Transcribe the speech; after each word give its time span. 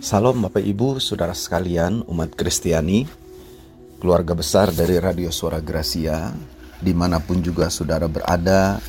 Salam 0.00 0.40
Bapak 0.40 0.64
Ibu, 0.64 0.96
Saudara 0.96 1.36
sekalian, 1.36 2.00
umat 2.08 2.32
Kristiani, 2.32 3.04
keluarga 4.00 4.32
besar 4.32 4.72
dari 4.72 4.96
Radio 4.96 5.28
Suara 5.28 5.60
Gracia, 5.60 6.32
di 6.80 6.96
mana 6.96 7.20
pun 7.20 7.44
juga 7.44 7.68
saudara 7.68 8.08
berada, 8.08 8.80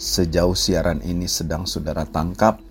sejauh 0.00 0.56
siaran 0.56 1.04
ini 1.04 1.28
sedang 1.28 1.68
saudara 1.68 2.08
tangkap, 2.08 2.64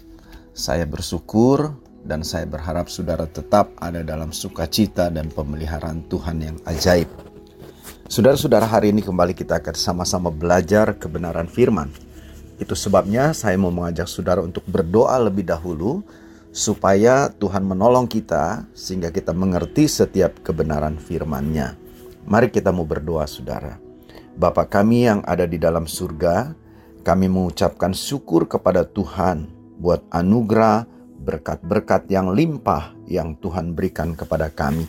saya 0.57 0.89
bersyukur 0.89 1.77
dan 2.01 2.25
saya 2.25 2.49
berharap 2.49 2.89
saudara 2.89 3.29
tetap 3.29 3.69
ada 3.77 4.01
dalam 4.01 4.33
sukacita 4.33 5.13
dan 5.13 5.29
pemeliharaan 5.29 6.09
Tuhan 6.09 6.37
yang 6.41 6.57
ajaib. 6.65 7.13
Saudara-saudara 8.09 8.65
hari 8.65 8.89
ini 8.89 9.05
kembali 9.05 9.37
kita 9.37 9.61
akan 9.61 9.77
sama-sama 9.77 10.33
belajar 10.33 10.97
kebenaran 10.97 11.45
firman. 11.45 11.93
Itu 12.57 12.73
sebabnya 12.73 13.37
saya 13.37 13.53
mau 13.61 13.69
mengajak 13.69 14.09
saudara 14.09 14.41
untuk 14.41 14.65
berdoa 14.65 15.21
lebih 15.29 15.45
dahulu, 15.45 16.01
supaya 16.53 17.33
Tuhan 17.33 17.65
menolong 17.65 18.05
kita 18.05 18.69
sehingga 18.77 19.09
kita 19.09 19.33
mengerti 19.33 19.89
setiap 19.89 20.45
kebenaran 20.45 21.01
firman-Nya. 21.01 21.73
Mari 22.29 22.53
kita 22.53 22.69
mau 22.69 22.85
berdoa 22.85 23.25
saudara. 23.25 23.81
Bapa 24.37 24.69
kami 24.69 25.09
yang 25.09 25.25
ada 25.25 25.49
di 25.49 25.57
dalam 25.57 25.89
surga, 25.89 26.53
kami 27.01 27.25
mengucapkan 27.25 27.91
syukur 27.91 28.45
kepada 28.45 28.85
Tuhan 28.85 29.49
buat 29.81 30.05
anugerah 30.13 30.85
berkat-berkat 31.25 32.07
yang 32.13 32.31
limpah 32.31 32.93
yang 33.09 33.33
Tuhan 33.41 33.73
berikan 33.73 34.13
kepada 34.13 34.53
kami. 34.53 34.85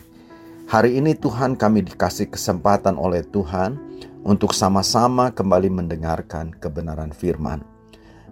Hari 0.69 1.01
ini 1.01 1.17
Tuhan 1.17 1.57
kami 1.57 1.81
dikasih 1.81 2.29
kesempatan 2.29 2.97
oleh 2.97 3.25
Tuhan 3.25 3.77
untuk 4.21 4.53
sama-sama 4.53 5.33
kembali 5.33 5.69
mendengarkan 5.73 6.53
kebenaran 6.57 7.09
firman. 7.09 7.65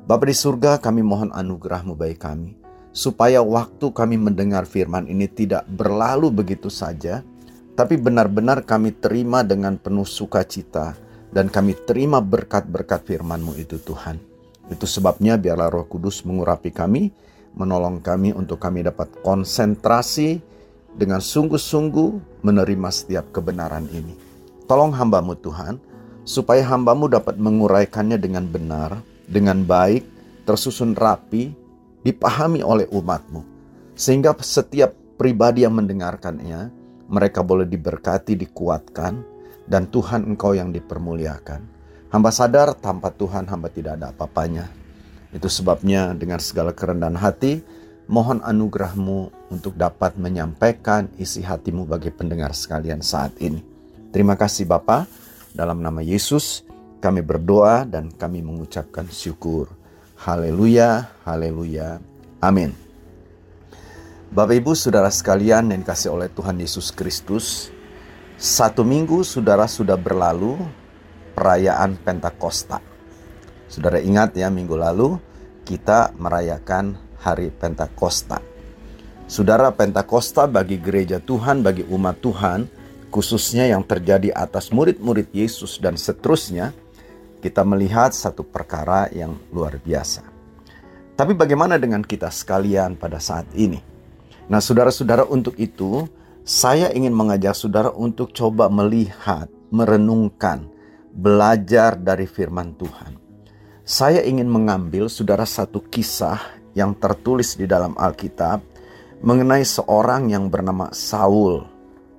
Bapa 0.05 0.25
di 0.25 0.37
surga 0.37 0.77
kami 0.81 1.01
mohon 1.05 1.29
anugerahmu 1.29 1.93
bagi 1.93 2.17
kami 2.17 2.62
supaya 2.93 3.41
waktu 3.41 3.89
kami 3.89 4.21
mendengar 4.21 4.69
firman 4.69 5.09
ini 5.09 5.25
tidak 5.25 5.65
berlalu 5.65 6.29
begitu 6.29 6.69
saja, 6.69 7.25
tapi 7.73 7.97
benar-benar 7.97 8.61
kami 8.63 8.93
terima 8.93 9.41
dengan 9.41 9.81
penuh 9.81 10.05
sukacita 10.05 10.93
dan 11.33 11.49
kami 11.49 11.73
terima 11.89 12.21
berkat-berkat 12.21 13.01
firman-Mu 13.01 13.57
itu 13.57 13.81
Tuhan. 13.81 14.21
Itu 14.69 14.85
sebabnya 14.85 15.35
biarlah 15.35 15.73
Roh 15.73 15.89
Kudus 15.89 16.21
mengurapi 16.21 16.69
kami, 16.69 17.09
menolong 17.57 17.99
kami 17.99 18.31
untuk 18.31 18.61
kami 18.61 18.85
dapat 18.85 19.09
konsentrasi 19.25 20.39
dengan 20.93 21.17
sungguh-sungguh 21.17 22.41
menerima 22.45 22.89
setiap 22.93 23.33
kebenaran 23.33 23.89
ini. 23.89 24.13
Tolong 24.69 24.93
hambamu 24.93 25.33
Tuhan, 25.41 25.81
supaya 26.23 26.61
hambamu 26.69 27.09
dapat 27.09 27.35
menguraikannya 27.41 28.21
dengan 28.21 28.45
benar, 28.45 29.01
dengan 29.25 29.65
baik, 29.65 30.05
tersusun 30.45 30.93
rapi, 30.93 31.62
dipahami 32.03 32.61
oleh 32.61 32.85
umatmu. 32.91 33.41
Sehingga 33.95 34.35
setiap 34.39 34.93
pribadi 35.17 35.63
yang 35.63 35.79
mendengarkannya, 35.79 36.69
mereka 37.07 37.41
boleh 37.43 37.67
diberkati, 37.67 38.35
dikuatkan, 38.35 39.23
dan 39.67 39.87
Tuhan 39.87 40.27
engkau 40.27 40.55
yang 40.55 40.75
dipermuliakan. 40.75 41.61
Hamba 42.13 42.29
sadar 42.29 42.77
tanpa 42.77 43.09
Tuhan 43.09 43.49
hamba 43.49 43.73
tidak 43.73 43.97
ada 43.97 44.13
apa-apanya. 44.13 44.69
Itu 45.33 45.49
sebabnya 45.49 46.13
dengan 46.13 46.37
segala 46.37 46.69
kerendahan 46.69 47.17
hati, 47.17 47.65
mohon 48.05 48.43
anugerahmu 48.45 49.49
untuk 49.49 49.73
dapat 49.73 50.13
menyampaikan 50.19 51.09
isi 51.17 51.41
hatimu 51.41 51.89
bagi 51.89 52.13
pendengar 52.13 52.53
sekalian 52.53 53.01
saat 53.01 53.33
ini. 53.41 53.65
Terima 54.13 54.37
kasih 54.37 54.69
Bapa, 54.69 55.09
dalam 55.57 55.81
nama 55.81 56.05
Yesus 56.05 56.61
kami 57.01 57.25
berdoa 57.25 57.81
dan 57.85 58.13
kami 58.13 58.45
mengucapkan 58.45 59.09
syukur. 59.09 59.73
Haleluya, 60.23 61.11
haleluya, 61.27 61.99
amin. 62.39 62.71
Bapak 64.31 64.55
Ibu, 64.55 64.71
saudara 64.71 65.11
sekalian 65.11 65.67
yang 65.67 65.83
dikasih 65.83 66.15
oleh 66.15 66.31
Tuhan 66.31 66.63
Yesus 66.63 66.95
Kristus, 66.95 67.75
satu 68.39 68.87
minggu 68.87 69.27
saudara 69.27 69.67
sudah 69.67 69.99
berlalu 69.99 70.55
perayaan 71.35 71.99
Pentakosta. 71.99 72.79
Saudara 73.67 73.99
ingat 73.99 74.31
ya 74.39 74.47
minggu 74.47 74.79
lalu 74.79 75.19
kita 75.67 76.15
merayakan 76.15 76.95
hari 77.19 77.51
Pentakosta. 77.51 78.39
Saudara 79.27 79.75
Pentakosta 79.75 80.47
bagi 80.47 80.79
gereja 80.79 81.19
Tuhan, 81.19 81.67
bagi 81.67 81.83
umat 81.91 82.23
Tuhan, 82.23 82.71
khususnya 83.11 83.67
yang 83.67 83.83
terjadi 83.83 84.31
atas 84.31 84.71
murid-murid 84.71 85.35
Yesus 85.35 85.83
dan 85.83 85.99
seterusnya, 85.99 86.71
kita 87.43 87.67
melihat 87.67 88.15
satu 88.15 88.47
perkara 88.47 89.11
yang 89.11 89.35
luar 89.51 89.75
biasa. 89.75 90.23
Tapi 91.19 91.35
bagaimana 91.35 91.75
dengan 91.75 91.99
kita 91.99 92.31
sekalian 92.31 92.95
pada 92.95 93.19
saat 93.19 93.51
ini? 93.51 93.83
Nah, 94.47 94.63
saudara-saudara, 94.63 95.27
untuk 95.27 95.59
itu 95.59 96.07
saya 96.47 96.87
ingin 96.95 97.11
mengajak 97.11 97.51
saudara 97.51 97.91
untuk 97.91 98.31
coba 98.31 98.71
melihat, 98.71 99.51
merenungkan, 99.75 100.71
belajar 101.11 101.99
dari 101.99 102.23
firman 102.25 102.79
Tuhan. 102.79 103.19
Saya 103.83 104.23
ingin 104.23 104.47
mengambil 104.47 105.11
saudara 105.11 105.43
satu 105.43 105.83
kisah 105.83 106.39
yang 106.71 106.95
tertulis 106.95 107.59
di 107.59 107.67
dalam 107.67 107.93
Alkitab 107.99 108.63
mengenai 109.19 109.67
seorang 109.67 110.31
yang 110.31 110.47
bernama 110.47 110.89
Saul. 110.95 111.67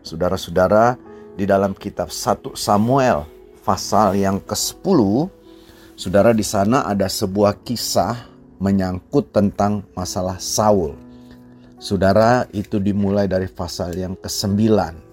Saudara-saudara, 0.04 1.00
di 1.34 1.48
dalam 1.48 1.74
kitab 1.74 2.14
1 2.14 2.54
Samuel 2.54 3.33
pasal 3.64 4.20
yang 4.20 4.38
ke-10, 4.44 5.32
Saudara 5.94 6.34
di 6.34 6.42
sana 6.42 6.90
ada 6.90 7.06
sebuah 7.06 7.62
kisah 7.62 8.26
menyangkut 8.58 9.30
tentang 9.30 9.86
masalah 9.94 10.42
Saul. 10.42 10.98
Saudara 11.78 12.50
itu 12.50 12.82
dimulai 12.82 13.30
dari 13.30 13.46
pasal 13.46 13.94
yang 13.94 14.18
ke-9 14.18 14.58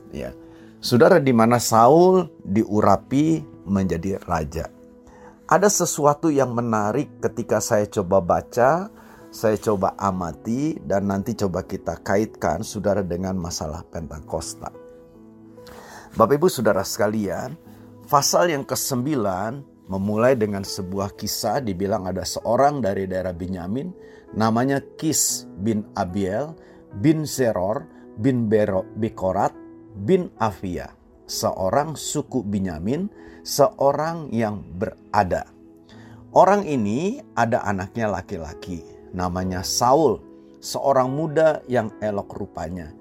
ya. 0.09 0.34
Saudara 0.81 1.22
di 1.22 1.29
mana 1.29 1.61
Saul 1.61 2.25
diurapi 2.41 3.45
menjadi 3.69 4.17
raja. 4.25 4.73
Ada 5.45 5.69
sesuatu 5.69 6.34
yang 6.34 6.57
menarik 6.57 7.13
ketika 7.22 7.61
saya 7.61 7.85
coba 7.85 8.17
baca, 8.17 8.90
saya 9.29 9.61
coba 9.61 9.94
amati 10.01 10.81
dan 10.81 11.13
nanti 11.13 11.38
coba 11.38 11.61
kita 11.61 12.01
kaitkan 12.01 12.66
saudara 12.66 13.06
dengan 13.06 13.38
masalah 13.38 13.85
Pentakosta. 13.85 14.73
Bapak 16.17 16.41
Ibu 16.41 16.50
Saudara 16.50 16.81
sekalian, 16.81 17.53
Pasal 18.11 18.51
yang 18.51 18.67
ke-9 18.67 19.07
memulai 19.88 20.35
dengan 20.35 20.67
sebuah 20.67 21.16
kisah 21.16 21.63
dibilang 21.63 22.03
ada 22.11 22.27
seorang 22.27 22.83
dari 22.83 23.07
daerah 23.07 23.31
Binyamin 23.31 23.88
namanya 24.35 24.83
Kis 24.99 25.47
bin 25.63 25.88
Abiel 25.95 26.51
bin 26.99 27.23
Zeror 27.23 27.88
bin 28.19 28.51
Bero, 28.51 28.83
Bikorat 28.99 29.55
bin 30.03 30.27
Afia. 30.44 30.91
Seorang 31.23 31.95
suku 31.95 32.44
Binyamin, 32.44 33.07
seorang 33.47 34.28
yang 34.35 34.59
berada. 34.59 35.47
Orang 36.35 36.67
ini 36.67 37.23
ada 37.39 37.63
anaknya 37.63 38.11
laki-laki 38.11 38.83
namanya 39.16 39.63
Saul, 39.63 40.19
seorang 40.59 41.07
muda 41.16 41.63
yang 41.72 41.88
elok 42.03 42.35
rupanya. 42.35 42.91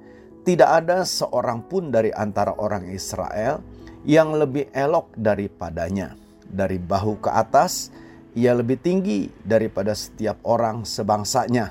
Tidak 0.46 0.70
ada 0.70 1.02
seorang 1.02 1.66
pun 1.66 1.90
dari 1.90 2.14
antara 2.14 2.54
orang 2.62 2.86
Israel 2.94 3.58
yang 4.04 4.32
lebih 4.36 4.72
elok 4.72 5.12
daripadanya. 5.16 6.16
Dari 6.50 6.80
bahu 6.82 7.22
ke 7.22 7.30
atas, 7.30 7.94
ia 8.34 8.54
lebih 8.56 8.80
tinggi 8.80 9.30
daripada 9.42 9.94
setiap 9.94 10.42
orang 10.46 10.82
sebangsanya. 10.82 11.70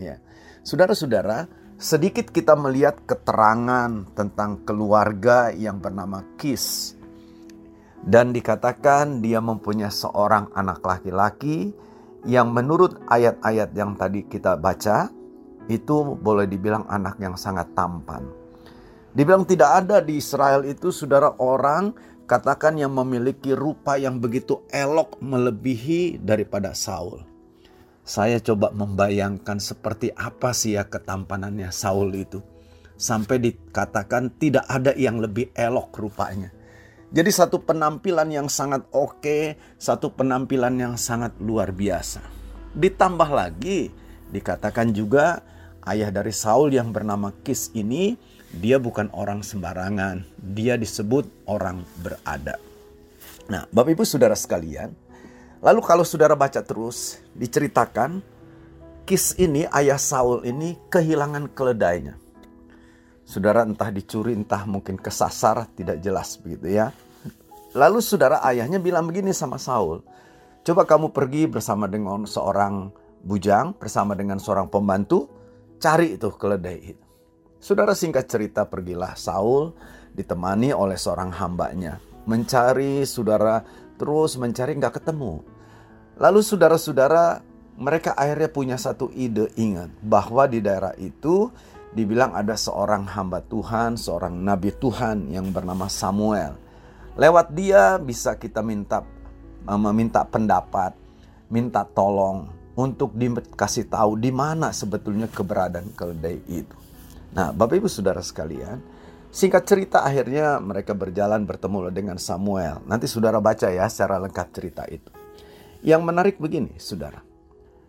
Ya. 0.00 0.16
Saudara-saudara, 0.64 1.48
sedikit 1.76 2.32
kita 2.32 2.56
melihat 2.56 3.04
keterangan 3.04 4.08
tentang 4.16 4.64
keluarga 4.64 5.52
yang 5.52 5.80
bernama 5.80 6.24
Kis. 6.40 6.96
Dan 8.04 8.36
dikatakan 8.36 9.24
dia 9.24 9.40
mempunyai 9.40 9.88
seorang 9.88 10.52
anak 10.52 10.84
laki-laki 10.84 11.72
yang 12.28 12.52
menurut 12.52 13.00
ayat-ayat 13.08 13.72
yang 13.72 13.96
tadi 13.96 14.28
kita 14.28 14.60
baca, 14.60 15.08
itu 15.72 16.16
boleh 16.20 16.44
dibilang 16.44 16.84
anak 16.92 17.16
yang 17.16 17.32
sangat 17.36 17.72
tampan 17.72 18.43
Dibilang 19.14 19.46
tidak 19.46 19.86
ada 19.86 20.02
di 20.02 20.18
Israel 20.18 20.66
itu 20.66 20.90
saudara 20.90 21.38
orang 21.38 21.94
katakan 22.26 22.74
yang 22.74 22.90
memiliki 22.98 23.54
rupa 23.54 23.94
yang 23.94 24.18
begitu 24.18 24.66
elok 24.74 25.22
melebihi 25.22 26.18
daripada 26.18 26.74
Saul. 26.74 27.22
Saya 28.02 28.42
coba 28.42 28.74
membayangkan 28.74 29.62
seperti 29.62 30.10
apa 30.12 30.50
sih 30.50 30.74
ya 30.74 30.90
ketampanannya 30.90 31.70
Saul 31.70 32.10
itu. 32.12 32.42
Sampai 32.98 33.38
dikatakan 33.38 34.34
tidak 34.34 34.66
ada 34.66 34.90
yang 34.98 35.22
lebih 35.22 35.54
elok 35.54 35.94
rupanya. 35.94 36.50
Jadi 37.14 37.30
satu 37.30 37.62
penampilan 37.62 38.26
yang 38.34 38.50
sangat 38.50 38.82
oke, 38.90 39.54
satu 39.78 40.10
penampilan 40.10 40.74
yang 40.74 40.94
sangat 40.98 41.38
luar 41.38 41.70
biasa. 41.70 42.18
Ditambah 42.74 43.30
lagi 43.30 43.94
dikatakan 44.34 44.90
juga 44.90 45.38
ayah 45.86 46.10
dari 46.10 46.34
Saul 46.34 46.74
yang 46.74 46.90
bernama 46.90 47.30
Kis 47.46 47.70
ini 47.78 48.18
dia 48.58 48.78
bukan 48.78 49.10
orang 49.10 49.42
sembarangan, 49.42 50.22
dia 50.38 50.78
disebut 50.78 51.26
orang 51.50 51.82
berada. 51.98 52.62
Nah, 53.50 53.66
Bapak 53.74 53.98
Ibu 53.98 54.04
Saudara 54.06 54.38
sekalian, 54.38 54.94
lalu 55.58 55.80
kalau 55.82 56.06
saudara 56.06 56.38
baca 56.38 56.62
terus 56.62 57.18
diceritakan 57.34 58.22
Kis 59.04 59.36
ini, 59.36 59.68
ayah 59.68 60.00
Saul 60.00 60.48
ini 60.48 60.80
kehilangan 60.88 61.52
keledainya. 61.52 62.16
Saudara 63.28 63.60
entah 63.60 63.92
dicuri, 63.92 64.32
entah 64.32 64.64
mungkin 64.64 64.96
kesasar, 64.96 65.68
tidak 65.76 66.00
jelas 66.00 66.40
begitu 66.40 66.72
ya. 66.72 66.88
Lalu 67.76 68.00
saudara 68.00 68.40
ayahnya 68.48 68.80
bilang 68.80 69.04
begini 69.04 69.36
sama 69.36 69.60
Saul, 69.60 70.00
coba 70.64 70.88
kamu 70.88 71.12
pergi 71.12 71.44
bersama 71.44 71.84
dengan 71.84 72.24
seorang 72.24 72.96
bujang, 73.20 73.76
bersama 73.76 74.16
dengan 74.16 74.40
seorang 74.40 74.72
pembantu, 74.72 75.28
cari 75.76 76.16
itu 76.16 76.32
keledai 76.32 76.78
itu. 76.96 77.03
Saudara 77.64 77.96
singkat 77.96 78.28
cerita 78.28 78.68
pergilah 78.68 79.16
Saul 79.16 79.72
ditemani 80.12 80.76
oleh 80.76 81.00
seorang 81.00 81.32
hambanya. 81.32 81.96
Mencari 82.28 83.08
saudara 83.08 83.64
terus 83.96 84.36
mencari 84.36 84.76
nggak 84.76 85.00
ketemu. 85.00 85.40
Lalu 86.20 86.44
saudara-saudara 86.44 87.40
mereka 87.80 88.12
akhirnya 88.20 88.52
punya 88.52 88.76
satu 88.76 89.08
ide 89.16 89.48
ingat 89.56 89.88
bahwa 90.04 90.44
di 90.44 90.60
daerah 90.60 90.92
itu 91.00 91.48
dibilang 91.96 92.36
ada 92.36 92.52
seorang 92.52 93.08
hamba 93.08 93.40
Tuhan, 93.40 93.96
seorang 93.96 94.44
nabi 94.44 94.68
Tuhan 94.68 95.32
yang 95.32 95.48
bernama 95.48 95.88
Samuel. 95.88 96.60
Lewat 97.16 97.56
dia 97.56 97.96
bisa 97.96 98.36
kita 98.36 98.60
minta 98.60 99.08
eh, 99.64 99.80
meminta 99.80 100.20
pendapat, 100.20 100.92
minta 101.48 101.80
tolong 101.88 102.44
untuk 102.76 103.16
dikasih 103.16 103.88
tahu 103.88 104.20
di 104.20 104.28
mana 104.28 104.68
sebetulnya 104.68 105.32
keberadaan 105.32 105.96
keledai 105.96 106.44
itu. 106.44 106.83
Nah, 107.34 107.50
Bapak 107.50 107.82
Ibu 107.82 107.90
Saudara 107.90 108.22
sekalian, 108.22 108.78
singkat 109.34 109.66
cerita 109.66 110.06
akhirnya 110.06 110.62
mereka 110.62 110.94
berjalan 110.94 111.42
bertemu 111.42 111.90
dengan 111.90 112.16
Samuel. 112.16 112.80
Nanti 112.86 113.10
Saudara 113.10 113.42
baca 113.42 113.68
ya 113.68 113.90
secara 113.90 114.22
lengkap 114.22 114.48
cerita 114.54 114.86
itu. 114.86 115.10
Yang 115.82 116.02
menarik 116.06 116.36
begini, 116.38 116.78
Saudara 116.78 117.34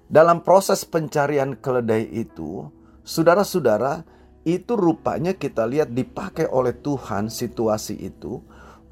dalam 0.06 0.46
proses 0.46 0.86
pencarian 0.86 1.58
keledai 1.58 2.06
itu, 2.14 2.70
saudara-saudara, 3.02 4.06
itu 4.46 4.78
rupanya 4.78 5.34
kita 5.34 5.66
lihat 5.66 5.98
dipakai 5.98 6.46
oleh 6.46 6.78
Tuhan 6.78 7.34
situasi 7.34 7.98
itu 7.98 8.38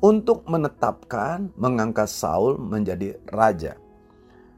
untuk 0.01 0.41
menetapkan 0.49 1.53
mengangkat 1.53 2.09
Saul 2.09 2.57
menjadi 2.57 3.21
raja. 3.29 3.77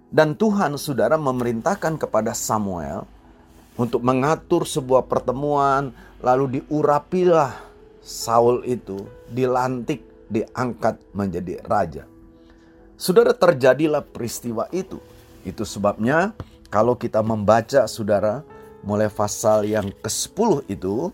Dan 0.07 0.39
Tuhan 0.39 0.79
saudara 0.79 1.19
memerintahkan 1.19 1.99
kepada 1.99 2.31
Samuel 2.31 3.03
untuk 3.75 4.01
mengatur 4.03 4.63
sebuah 4.63 5.07
pertemuan 5.07 5.91
lalu 6.23 6.59
diurapilah 6.59 7.53
Saul 8.05 8.63
itu 8.63 9.03
dilantik 9.29 10.05
diangkat 10.29 11.01
menjadi 11.11 11.61
raja. 11.65 12.03
Saudara 12.95 13.35
terjadilah 13.35 14.05
peristiwa 14.05 14.69
itu. 14.71 15.01
Itu 15.45 15.67
sebabnya 15.67 16.33
kalau 16.71 16.97
kita 16.97 17.21
membaca 17.21 17.85
saudara 17.85 18.41
mulai 18.81 19.09
pasal 19.09 19.65
yang 19.65 19.89
ke-10 20.01 20.69
itu 20.69 21.09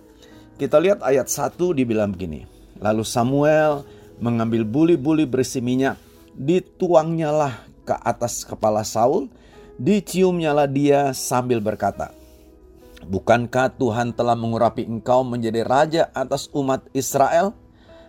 kita 0.59 0.77
lihat 0.77 1.01
ayat 1.01 1.27
1 1.27 1.57
dibilang 1.57 2.13
begini. 2.13 2.45
Lalu 2.77 3.03
Samuel 3.07 3.81
mengambil 4.21 4.61
buli-buli 4.61 5.25
berisi 5.25 5.57
minyak, 5.57 5.97
dituangnyalah 6.37 7.65
ke 7.81 7.95
atas 7.97 8.45
kepala 8.45 8.85
Saul, 8.85 9.25
diciumnyalah 9.81 10.69
dia 10.69 11.09
sambil 11.17 11.57
berkata, 11.57 12.13
Bukankah 13.01 13.73
Tuhan 13.81 14.13
telah 14.13 14.37
mengurapi 14.37 14.85
engkau 14.85 15.25
menjadi 15.25 15.65
raja 15.65 16.03
atas 16.13 16.51
umat 16.53 16.85
Israel? 16.93 17.57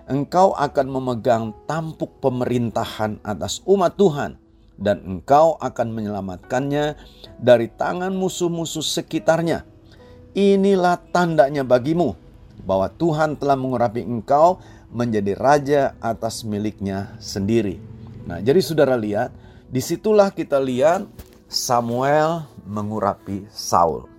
Engkau 0.04 0.52
akan 0.52 0.86
memegang 0.90 1.44
tampuk 1.64 2.20
pemerintahan 2.20 3.22
atas 3.22 3.62
umat 3.64 3.96
Tuhan 3.96 4.36
dan 4.76 4.98
engkau 5.06 5.56
akan 5.62 5.88
menyelamatkannya 5.94 6.98
dari 7.38 7.70
tangan 7.70 8.12
musuh-musuh 8.12 8.82
sekitarnya. 8.82 9.64
Inilah 10.34 10.98
tandanya 11.12 11.62
bagimu 11.62 12.18
bahwa 12.66 12.90
Tuhan 12.90 13.38
telah 13.38 13.56
mengurapi 13.56 14.02
engkau 14.02 14.58
menjadi 14.92 15.32
raja 15.38 15.82
atas 16.02 16.44
miliknya 16.44 17.16
sendiri. 17.22 17.80
Nah, 18.28 18.42
jadi 18.44 18.60
saudara 18.60 18.98
lihat, 18.98 19.32
di 19.72 19.80
situlah 19.80 20.28
kita 20.28 20.60
lihat 20.60 21.08
Samuel 21.48 22.44
mengurapi 22.68 23.48
Saul. 23.48 24.11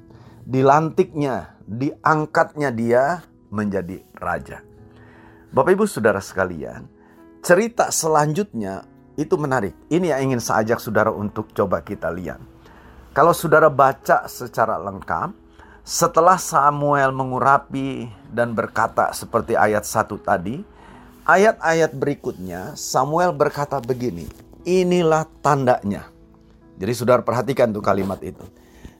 Dilantiknya, 0.44 1.56
diangkatnya 1.64 2.70
dia 2.76 3.24
menjadi 3.48 4.04
raja. 4.20 4.60
Bapak 5.54 5.72
ibu 5.72 5.86
saudara 5.88 6.20
sekalian, 6.20 6.90
cerita 7.40 7.94
selanjutnya 7.94 8.84
itu 9.16 9.38
menarik. 9.38 9.78
Ini 9.88 10.12
yang 10.18 10.34
ingin 10.34 10.42
saya 10.42 10.66
ajak 10.66 10.82
saudara 10.82 11.14
untuk 11.14 11.54
coba 11.54 11.80
kita 11.80 12.10
lihat. 12.10 12.42
Kalau 13.14 13.32
saudara 13.32 13.70
baca 13.70 14.26
secara 14.26 14.82
lengkap, 14.82 15.32
setelah 15.86 16.42
Samuel 16.42 17.14
mengurapi 17.14 18.10
dan 18.34 18.58
berkata 18.58 19.14
seperti 19.14 19.54
ayat 19.54 19.86
satu 19.86 20.18
tadi, 20.18 20.66
ayat-ayat 21.28 21.94
berikutnya 21.94 22.74
Samuel 22.74 23.32
berkata 23.32 23.78
begini, 23.78 24.26
inilah 24.66 25.30
tandanya. 25.46 26.10
Jadi 26.80 26.92
saudara 26.98 27.22
perhatikan 27.22 27.70
tuh 27.70 27.86
kalimat 27.86 28.18
itu. 28.26 28.42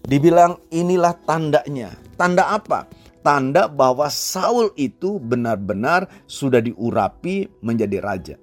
Dibilang 0.04 0.60
inilah 0.68 1.16
tandanya. 1.24 1.96
Tanda 2.20 2.52
apa? 2.52 2.92
Tanda 3.24 3.72
bahwa 3.72 4.12
Saul 4.12 4.76
itu 4.76 5.16
benar-benar 5.16 6.12
sudah 6.28 6.60
diurapi 6.60 7.48
menjadi 7.64 7.98
raja. 8.04 8.36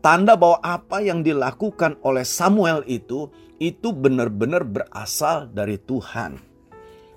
Tanda 0.00 0.34
bahwa 0.34 0.58
apa 0.64 1.04
yang 1.04 1.20
dilakukan 1.20 2.00
oleh 2.02 2.24
Samuel 2.24 2.82
itu 2.88 3.28
itu 3.60 3.92
benar-benar 3.92 4.66
berasal 4.66 5.46
dari 5.52 5.78
Tuhan. 5.78 6.40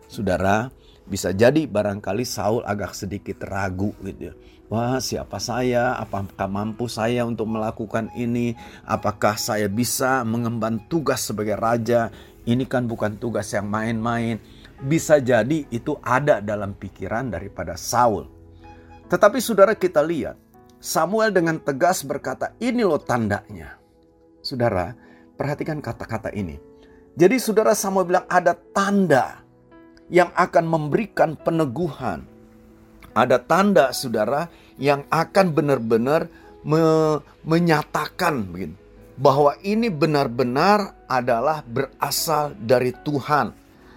Saudara, 0.06 0.69
bisa 1.07 1.34
jadi 1.34 1.66
barangkali 1.66 2.28
Saul 2.28 2.62
agak 2.62 2.94
sedikit 2.94 3.42
ragu 3.48 3.96
gitu. 4.06 4.36
Wah, 4.69 4.98
siapa 4.98 5.38
saya? 5.38 5.94
Apakah 6.02 6.50
mampu 6.50 6.90
saya 6.90 7.22
untuk 7.25 7.50
melakukan 7.54 8.10
ini? 8.18 8.57
Apakah 8.86 9.38
saya 9.38 9.69
bisa 9.69 10.25
mengemban 10.25 10.81
tugas 10.90 11.25
sebagai 11.25 11.54
raja? 11.57 12.10
Ini 12.45 12.63
kan 12.69 12.86
bukan 12.86 13.18
tugas 13.18 13.50
yang 13.51 13.65
main-main. 13.65 14.38
Bisa 14.86 15.18
jadi 15.18 15.65
itu 15.74 15.97
ada 16.06 16.39
dalam 16.39 16.77
pikiran 16.77 17.33
daripada 17.33 17.74
Saul. 17.74 18.30
Tetapi 19.09 19.38
saudara 19.42 19.74
kita 19.74 20.01
lihat 20.06 20.38
Samuel 20.77 21.33
dengan 21.33 21.57
tegas 21.57 22.06
berkata, 22.06 22.53
ini 22.62 22.86
loh 22.86 23.01
tandanya. 23.01 23.81
Saudara, 24.45 24.94
perhatikan 25.33 25.81
kata-kata 25.81 26.30
ini. 26.37 26.61
Jadi 27.18 27.42
saudara 27.42 27.73
Samuel 27.73 28.06
bilang 28.06 28.28
ada 28.30 28.54
tanda 28.54 29.42
yang 30.14 30.30
akan 30.37 30.66
memberikan 30.69 31.33
peneguhan. 31.33 32.28
Ada 33.16 33.40
tanda 33.42 33.95
saudara 33.95 34.52
yang 34.75 35.07
akan 35.07 35.56
benar-benar 35.56 36.28
me 36.68 37.18
menyatakan 37.47 38.44
begini, 38.52 38.75
bahwa 39.16 39.56
ini 39.64 39.88
benar-benar 39.88 40.95
adalah 41.07 41.64
berasal 41.64 42.56
dari 42.60 42.92
Tuhan. 42.92 43.56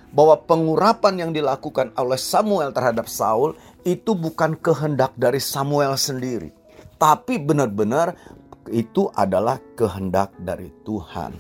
Bahwa 0.09 0.41
pengurapan 0.41 1.29
yang 1.29 1.31
dilakukan 1.37 1.93
oleh 1.93 2.17
Samuel 2.17 2.73
terhadap 2.73 3.13
Saul 3.13 3.53
itu 3.85 4.17
bukan 4.17 4.57
kehendak 4.57 5.13
dari 5.21 5.37
Samuel 5.37 6.01
sendiri 6.01 6.59
tapi 6.99 7.39
benar-benar 7.39 8.19
itu 8.69 9.09
adalah 9.15 9.63
kehendak 9.79 10.35
dari 10.37 10.69
Tuhan. 10.85 11.33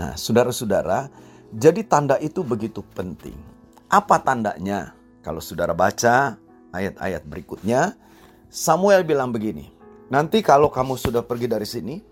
Nah, 0.00 0.16
saudara-saudara, 0.16 1.06
jadi 1.52 1.84
tanda 1.86 2.16
itu 2.18 2.42
begitu 2.42 2.82
penting. 2.96 3.36
Apa 3.86 4.18
tandanya? 4.18 4.96
Kalau 5.22 5.38
saudara 5.38 5.76
baca 5.76 6.34
ayat-ayat 6.74 7.22
berikutnya, 7.22 7.94
Samuel 8.50 9.06
bilang 9.06 9.30
begini, 9.30 9.70
nanti 10.10 10.42
kalau 10.42 10.72
kamu 10.72 10.98
sudah 10.98 11.22
pergi 11.22 11.46
dari 11.46 11.68
sini, 11.68 12.02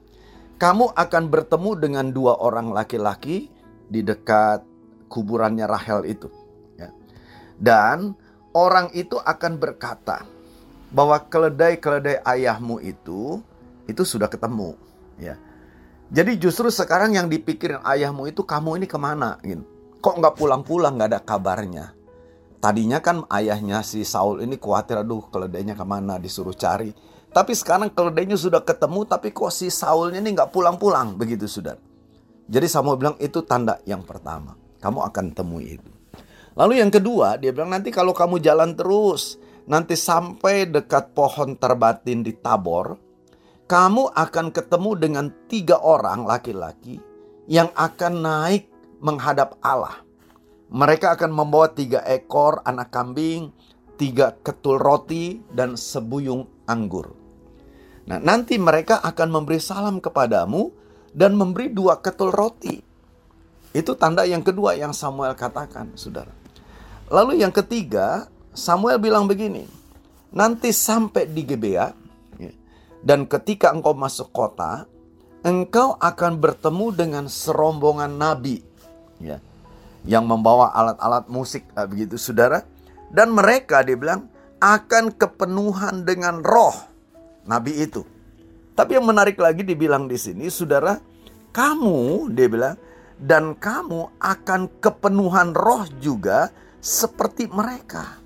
kamu 0.56 0.94
akan 0.94 1.25
bertemu 1.28 1.70
dengan 1.78 2.06
dua 2.11 2.38
orang 2.38 2.70
laki-laki 2.70 3.50
di 3.90 4.00
dekat 4.00 4.64
kuburannya 5.11 5.66
Rahel 5.68 6.06
itu. 6.08 6.30
Ya. 6.78 6.94
Dan 7.58 8.14
orang 8.54 8.90
itu 8.94 9.18
akan 9.18 9.58
berkata, 9.61 10.25
bahwa 10.94 11.18
keledai-keledai 11.18 12.23
ayahmu 12.23 12.78
itu 12.78 13.42
itu 13.90 14.02
sudah 14.06 14.30
ketemu 14.30 14.78
ya. 15.18 15.34
Jadi 16.14 16.38
justru 16.38 16.70
sekarang 16.70 17.18
yang 17.18 17.26
dipikirin 17.26 17.82
ayahmu 17.82 18.30
itu 18.30 18.46
kamu 18.46 18.78
ini 18.78 18.87
ke 18.87 18.94
mana? 18.94 19.42
Gitu. 19.42 19.66
Kok 19.99 20.23
nggak 20.23 20.34
pulang-pulang? 20.38 20.94
Nggak 20.94 21.11
ada 21.11 21.20
kabarnya. 21.20 21.87
Tadinya 22.62 23.02
kan 23.02 23.26
ayahnya 23.34 23.82
si 23.82 24.06
Saul 24.06 24.40
ini 24.46 24.54
khawatir 24.56 25.02
aduh 25.02 25.26
keledainya 25.26 25.75
ke 25.75 25.82
mana? 25.82 26.16
Disuruh 26.23 26.54
cari 26.54 26.94
tapi 27.34 27.52
sekarang 27.52 27.90
keledainya 27.90 28.38
sudah 28.38 28.62
ketemu 28.62 29.02
tapi 29.04 29.34
kok 29.34 29.50
si 29.50 29.68
Saulnya 29.68 30.22
ini 30.22 30.32
nggak 30.32 30.54
pulang-pulang 30.54 31.18
begitu 31.18 31.50
sudah 31.50 31.74
jadi 32.46 32.70
Samuel 32.70 32.96
bilang 32.96 33.16
itu 33.18 33.42
tanda 33.42 33.82
yang 33.82 34.06
pertama 34.06 34.54
kamu 34.78 35.02
akan 35.10 35.24
temui 35.34 35.76
itu 35.76 35.90
lalu 36.54 36.78
yang 36.78 36.94
kedua 36.94 37.34
dia 37.36 37.50
bilang 37.50 37.74
nanti 37.74 37.90
kalau 37.90 38.14
kamu 38.14 38.38
jalan 38.38 38.78
terus 38.78 39.42
nanti 39.64 39.96
sampai 39.96 40.68
dekat 40.68 41.16
pohon 41.16 41.56
terbatin 41.56 42.20
di 42.20 42.36
Tabor, 42.36 42.96
kamu 43.64 44.12
akan 44.12 44.46
ketemu 44.52 44.90
dengan 44.96 45.26
tiga 45.48 45.80
orang 45.80 46.28
laki-laki 46.28 47.00
yang 47.48 47.72
akan 47.76 48.14
naik 48.20 48.68
menghadap 49.00 49.56
Allah. 49.64 50.04
Mereka 50.72 51.16
akan 51.20 51.32
membawa 51.32 51.70
tiga 51.70 52.00
ekor 52.08 52.64
anak 52.64 52.92
kambing, 52.92 53.52
tiga 54.00 54.32
ketul 54.40 54.80
roti, 54.80 55.44
dan 55.52 55.76
sebuyung 55.76 56.48
anggur. 56.66 57.23
Nah, 58.04 58.20
nanti 58.20 58.61
mereka 58.61 59.00
akan 59.00 59.28
memberi 59.32 59.61
salam 59.61 60.00
kepadamu 60.00 60.68
dan 61.14 61.37
memberi 61.38 61.73
dua 61.73 62.00
ketul 62.04 62.34
roti. 62.34 62.80
Itu 63.75 63.96
tanda 63.96 64.28
yang 64.28 64.44
kedua 64.44 64.76
yang 64.76 64.92
Samuel 64.92 65.34
katakan, 65.34 65.96
saudara. 65.96 66.30
Lalu 67.11 67.42
yang 67.42 67.50
ketiga, 67.50 68.28
Samuel 68.54 69.00
bilang 69.00 69.26
begini, 69.26 69.66
nanti 70.30 70.70
sampai 70.70 71.26
di 71.26 71.42
Gebea, 71.42 71.90
ya, 72.38 72.52
dan 73.02 73.26
ketika 73.26 73.75
engkau 73.75 73.96
masuk 73.96 74.30
kota, 74.30 74.87
engkau 75.42 75.99
akan 75.99 76.38
bertemu 76.38 76.87
dengan 76.94 77.25
serombongan 77.26 78.14
nabi, 78.14 78.62
ya, 79.18 79.42
yang 80.04 80.28
membawa 80.28 80.70
alat-alat 80.76 81.26
musik 81.32 81.64
nah, 81.73 81.88
begitu 81.88 82.20
saudara 82.20 82.62
dan 83.08 83.32
mereka 83.32 83.80
dia 83.80 83.96
bilang 83.96 84.28
akan 84.61 85.12
kepenuhan 85.16 86.04
dengan 86.04 86.44
roh 86.44 86.76
nabi 87.44 87.84
itu. 87.84 88.04
Tapi 88.74 88.98
yang 88.98 89.06
menarik 89.06 89.38
lagi 89.38 89.62
dibilang 89.62 90.10
di 90.10 90.18
sini 90.18 90.50
saudara 90.50 90.98
kamu 91.54 92.30
dia 92.34 92.48
bilang 92.50 92.76
dan 93.14 93.54
kamu 93.54 94.18
akan 94.18 94.82
kepenuhan 94.82 95.54
roh 95.54 95.86
juga 96.02 96.50
seperti 96.82 97.46
mereka. 97.46 98.18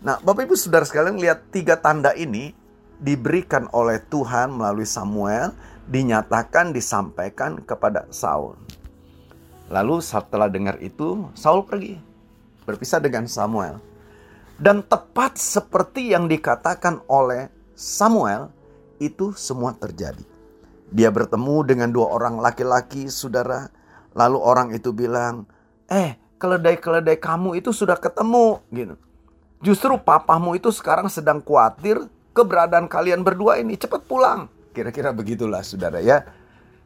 Nah 0.00 0.16
Bapak 0.22 0.48
Ibu 0.48 0.56
Saudara 0.56 0.88
sekalian 0.88 1.20
lihat 1.20 1.52
tiga 1.52 1.76
tanda 1.76 2.16
ini 2.16 2.56
diberikan 2.98 3.68
oleh 3.70 4.02
Tuhan 4.08 4.56
melalui 4.56 4.88
Samuel 4.88 5.54
dinyatakan 5.88 6.72
disampaikan 6.72 7.60
kepada 7.64 8.04
Saul. 8.12 8.58
Lalu 9.68 10.00
setelah 10.00 10.48
dengar 10.48 10.80
itu, 10.80 11.28
Saul 11.36 11.64
pergi, 11.64 12.00
berpisah 12.64 13.00
dengan 13.00 13.28
Samuel. 13.28 13.80
Dan 14.58 14.82
tepat 14.82 15.38
seperti 15.38 16.12
yang 16.12 16.26
dikatakan 16.26 17.04
oleh 17.06 17.52
Samuel, 17.78 18.50
itu 18.98 19.30
semua 19.38 19.70
terjadi. 19.70 20.26
Dia 20.90 21.14
bertemu 21.14 21.62
dengan 21.62 21.94
dua 21.94 22.10
orang 22.10 22.42
laki-laki, 22.42 23.06
saudara. 23.06 23.70
Lalu 24.18 24.38
orang 24.42 24.68
itu 24.74 24.90
bilang, 24.90 25.46
eh 25.86 26.18
keledai-keledai 26.42 27.22
kamu 27.22 27.62
itu 27.62 27.70
sudah 27.70 27.94
ketemu. 27.94 28.58
gitu. 28.74 28.98
Justru 29.62 29.94
papamu 29.94 30.58
itu 30.58 30.74
sekarang 30.74 31.06
sedang 31.06 31.38
khawatir 31.38 32.02
keberadaan 32.34 32.90
kalian 32.90 33.22
berdua 33.22 33.62
ini. 33.62 33.78
Cepat 33.78 34.02
pulang. 34.10 34.50
Kira-kira 34.74 35.14
begitulah 35.14 35.62
saudara 35.62 36.02
ya. 36.02 36.26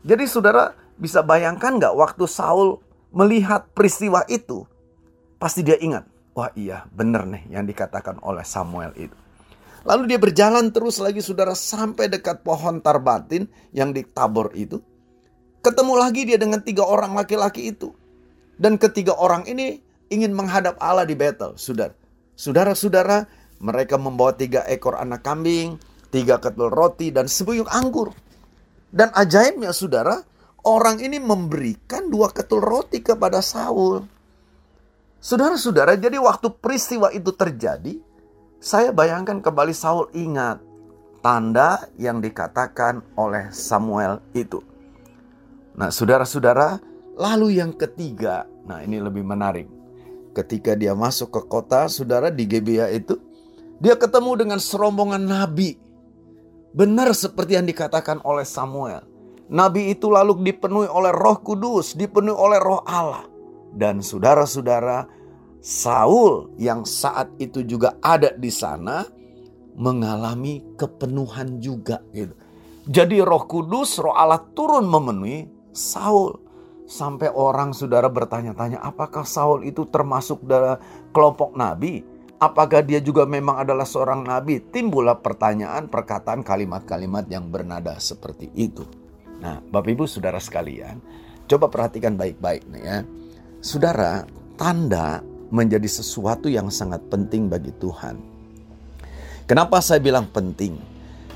Jadi 0.04 0.28
saudara 0.28 0.76
bisa 1.00 1.25
bayangkan 1.25 1.80
nggak 1.80 1.96
waktu 1.96 2.28
Saul 2.28 2.84
melihat 3.16 3.64
peristiwa 3.72 4.28
itu, 4.28 4.68
pasti 5.40 5.64
dia 5.64 5.80
ingat, 5.80 6.04
wah 6.37 6.52
iya 6.52 6.84
bener 6.92 7.25
nih 7.28 7.49
yang 7.49 7.64
dikatakan 7.64 8.20
oleh 8.20 8.44
Samuel 8.44 8.92
itu. 8.96 9.22
Lalu 9.83 10.15
dia 10.15 10.19
berjalan 10.19 10.71
terus 10.71 11.03
lagi 11.03 11.19
saudara 11.19 11.59
sampai 11.59 12.07
dekat 12.07 12.47
pohon 12.47 12.79
tarbatin 12.79 13.51
yang 13.75 13.91
ditabor 13.91 14.55
itu. 14.55 14.79
Ketemu 15.62 15.95
lagi 15.95 16.23
dia 16.27 16.39
dengan 16.39 16.62
tiga 16.62 16.87
orang 16.87 17.15
laki-laki 17.15 17.71
itu. 17.71 17.95
Dan 18.59 18.79
ketiga 18.79 19.19
orang 19.19 19.47
ini 19.47 19.83
ingin 20.11 20.35
menghadap 20.35 20.79
Allah 20.79 21.07
di 21.07 21.19
Betel, 21.19 21.59
saudara. 21.59 21.95
Saudara-saudara, 22.39 23.27
mereka 23.62 23.99
membawa 23.99 24.35
tiga 24.35 24.67
ekor 24.67 24.99
anak 24.99 25.23
kambing, 25.23 25.79
tiga 26.11 26.43
ketul 26.43 26.71
roti, 26.71 27.15
dan 27.15 27.31
sebuyung 27.31 27.71
anggur. 27.71 28.11
Dan 28.93 29.11
ajaibnya 29.15 29.71
saudara, 29.71 30.19
orang 30.67 30.99
ini 31.01 31.23
memberikan 31.23 32.11
dua 32.11 32.31
ketul 32.31 32.61
roti 32.61 33.01
kepada 33.01 33.39
Saul. 33.41 34.05
Saudara-saudara, 35.23 35.95
jadi 35.95 36.19
waktu 36.19 36.51
peristiwa 36.59 37.15
itu 37.15 37.31
terjadi, 37.33 38.12
saya 38.62 38.95
bayangkan 38.95 39.42
kembali 39.42 39.75
Saul 39.75 40.07
ingat 40.14 40.62
tanda 41.19 41.90
yang 41.99 42.23
dikatakan 42.23 43.02
oleh 43.19 43.50
Samuel 43.50 44.23
itu. 44.38 44.62
Nah, 45.75 45.90
saudara-saudara, 45.90 46.78
lalu 47.19 47.59
yang 47.59 47.75
ketiga, 47.75 48.47
nah 48.62 48.78
ini 48.78 49.02
lebih 49.02 49.26
menarik. 49.26 49.66
Ketika 50.31 50.78
dia 50.78 50.95
masuk 50.95 51.35
ke 51.35 51.42
kota, 51.50 51.90
saudara 51.90 52.31
di 52.31 52.47
Gebea 52.47 52.87
itu, 52.95 53.19
dia 53.83 53.99
ketemu 53.99 54.47
dengan 54.47 54.62
serombongan 54.62 55.26
nabi. 55.26 55.75
Benar 56.71 57.11
seperti 57.19 57.59
yang 57.59 57.66
dikatakan 57.66 58.23
oleh 58.23 58.47
Samuel. 58.47 59.02
Nabi 59.50 59.90
itu 59.90 60.07
lalu 60.07 60.38
dipenuhi 60.38 60.87
oleh 60.87 61.11
roh 61.11 61.42
kudus, 61.42 61.99
dipenuhi 61.99 62.38
oleh 62.38 62.62
roh 62.62 62.81
Allah. 62.87 63.26
Dan 63.75 64.00
saudara-saudara, 64.00 65.04
Saul 65.62 66.59
yang 66.59 66.83
saat 66.83 67.31
itu 67.38 67.62
juga 67.62 67.95
ada 68.02 68.35
di 68.35 68.50
sana, 68.50 69.07
mengalami 69.78 70.75
kepenuhan 70.75 71.62
juga 71.62 72.02
gitu. 72.11 72.35
Jadi 72.90 73.23
roh 73.23 73.47
kudus, 73.47 74.02
roh 74.02 74.11
Allah 74.11 74.42
turun 74.52 74.90
memenuhi 74.90 75.47
Saul. 75.71 76.35
Sampai 76.83 77.31
orang 77.31 77.71
saudara 77.73 78.11
bertanya-tanya 78.11 78.83
apakah 78.83 79.23
Saul 79.23 79.62
itu 79.62 79.87
termasuk 79.87 80.42
dalam 80.45 80.83
kelompok 81.14 81.54
nabi? 81.54 82.02
Apakah 82.42 82.83
dia 82.83 82.99
juga 82.99 83.23
memang 83.23 83.62
adalah 83.62 83.87
seorang 83.87 84.26
nabi? 84.26 84.59
Timbullah 84.59 85.14
pertanyaan, 85.23 85.87
perkataan, 85.87 86.42
kalimat-kalimat 86.42 87.31
yang 87.31 87.47
bernada 87.47 87.95
seperti 88.02 88.50
itu. 88.59 88.83
Nah, 89.38 89.62
Bapak 89.62 89.95
Ibu 89.95 90.11
Saudara 90.11 90.42
sekalian, 90.42 90.99
coba 91.47 91.71
perhatikan 91.71 92.19
baik-baik 92.19 92.66
nih 92.66 92.83
ya. 92.83 92.99
Saudara, 93.62 94.26
tanda 94.59 95.23
menjadi 95.52 95.85
sesuatu 95.85 96.49
yang 96.49 96.73
sangat 96.73 97.04
penting 97.12 97.52
bagi 97.52 97.71
Tuhan. 97.76 98.16
Kenapa 99.44 99.85
saya 99.85 100.00
bilang 100.00 100.32
penting? 100.32 100.80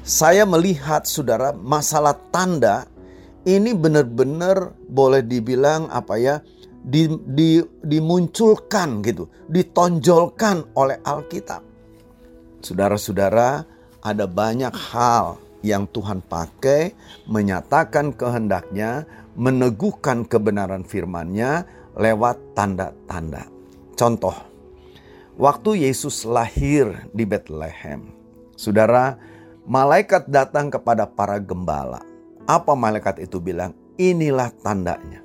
Saya 0.00 0.48
melihat 0.48 1.04
saudara 1.04 1.52
masalah 1.52 2.16
tanda 2.32 2.88
ini 3.44 3.76
benar-benar 3.76 4.72
boleh 4.88 5.20
dibilang 5.20 5.92
apa 5.92 6.16
ya 6.16 6.40
di, 6.80 7.10
di, 7.10 7.60
dimunculkan 7.82 9.02
gitu, 9.04 9.28
ditonjolkan 9.50 10.72
oleh 10.78 11.02
Alkitab. 11.02 11.60
Saudara-saudara, 12.62 13.66
ada 14.00 14.24
banyak 14.30 14.70
hal 14.94 15.42
yang 15.66 15.90
Tuhan 15.90 16.22
pakai 16.22 16.94
menyatakan 17.26 18.14
kehendaknya, 18.14 19.02
meneguhkan 19.34 20.22
kebenaran 20.24 20.86
firman-Nya 20.86 21.66
lewat 21.98 22.54
tanda-tanda. 22.54 23.55
Contoh, 23.96 24.36
waktu 25.40 25.88
Yesus 25.88 26.28
lahir 26.28 27.08
di 27.16 27.24
Bethlehem, 27.24 28.12
saudara, 28.52 29.16
malaikat 29.64 30.28
datang 30.28 30.68
kepada 30.68 31.08
para 31.08 31.40
gembala. 31.40 32.04
Apa 32.44 32.76
malaikat 32.76 33.24
itu 33.24 33.40
bilang? 33.40 33.72
Inilah 33.96 34.52
tandanya. 34.60 35.24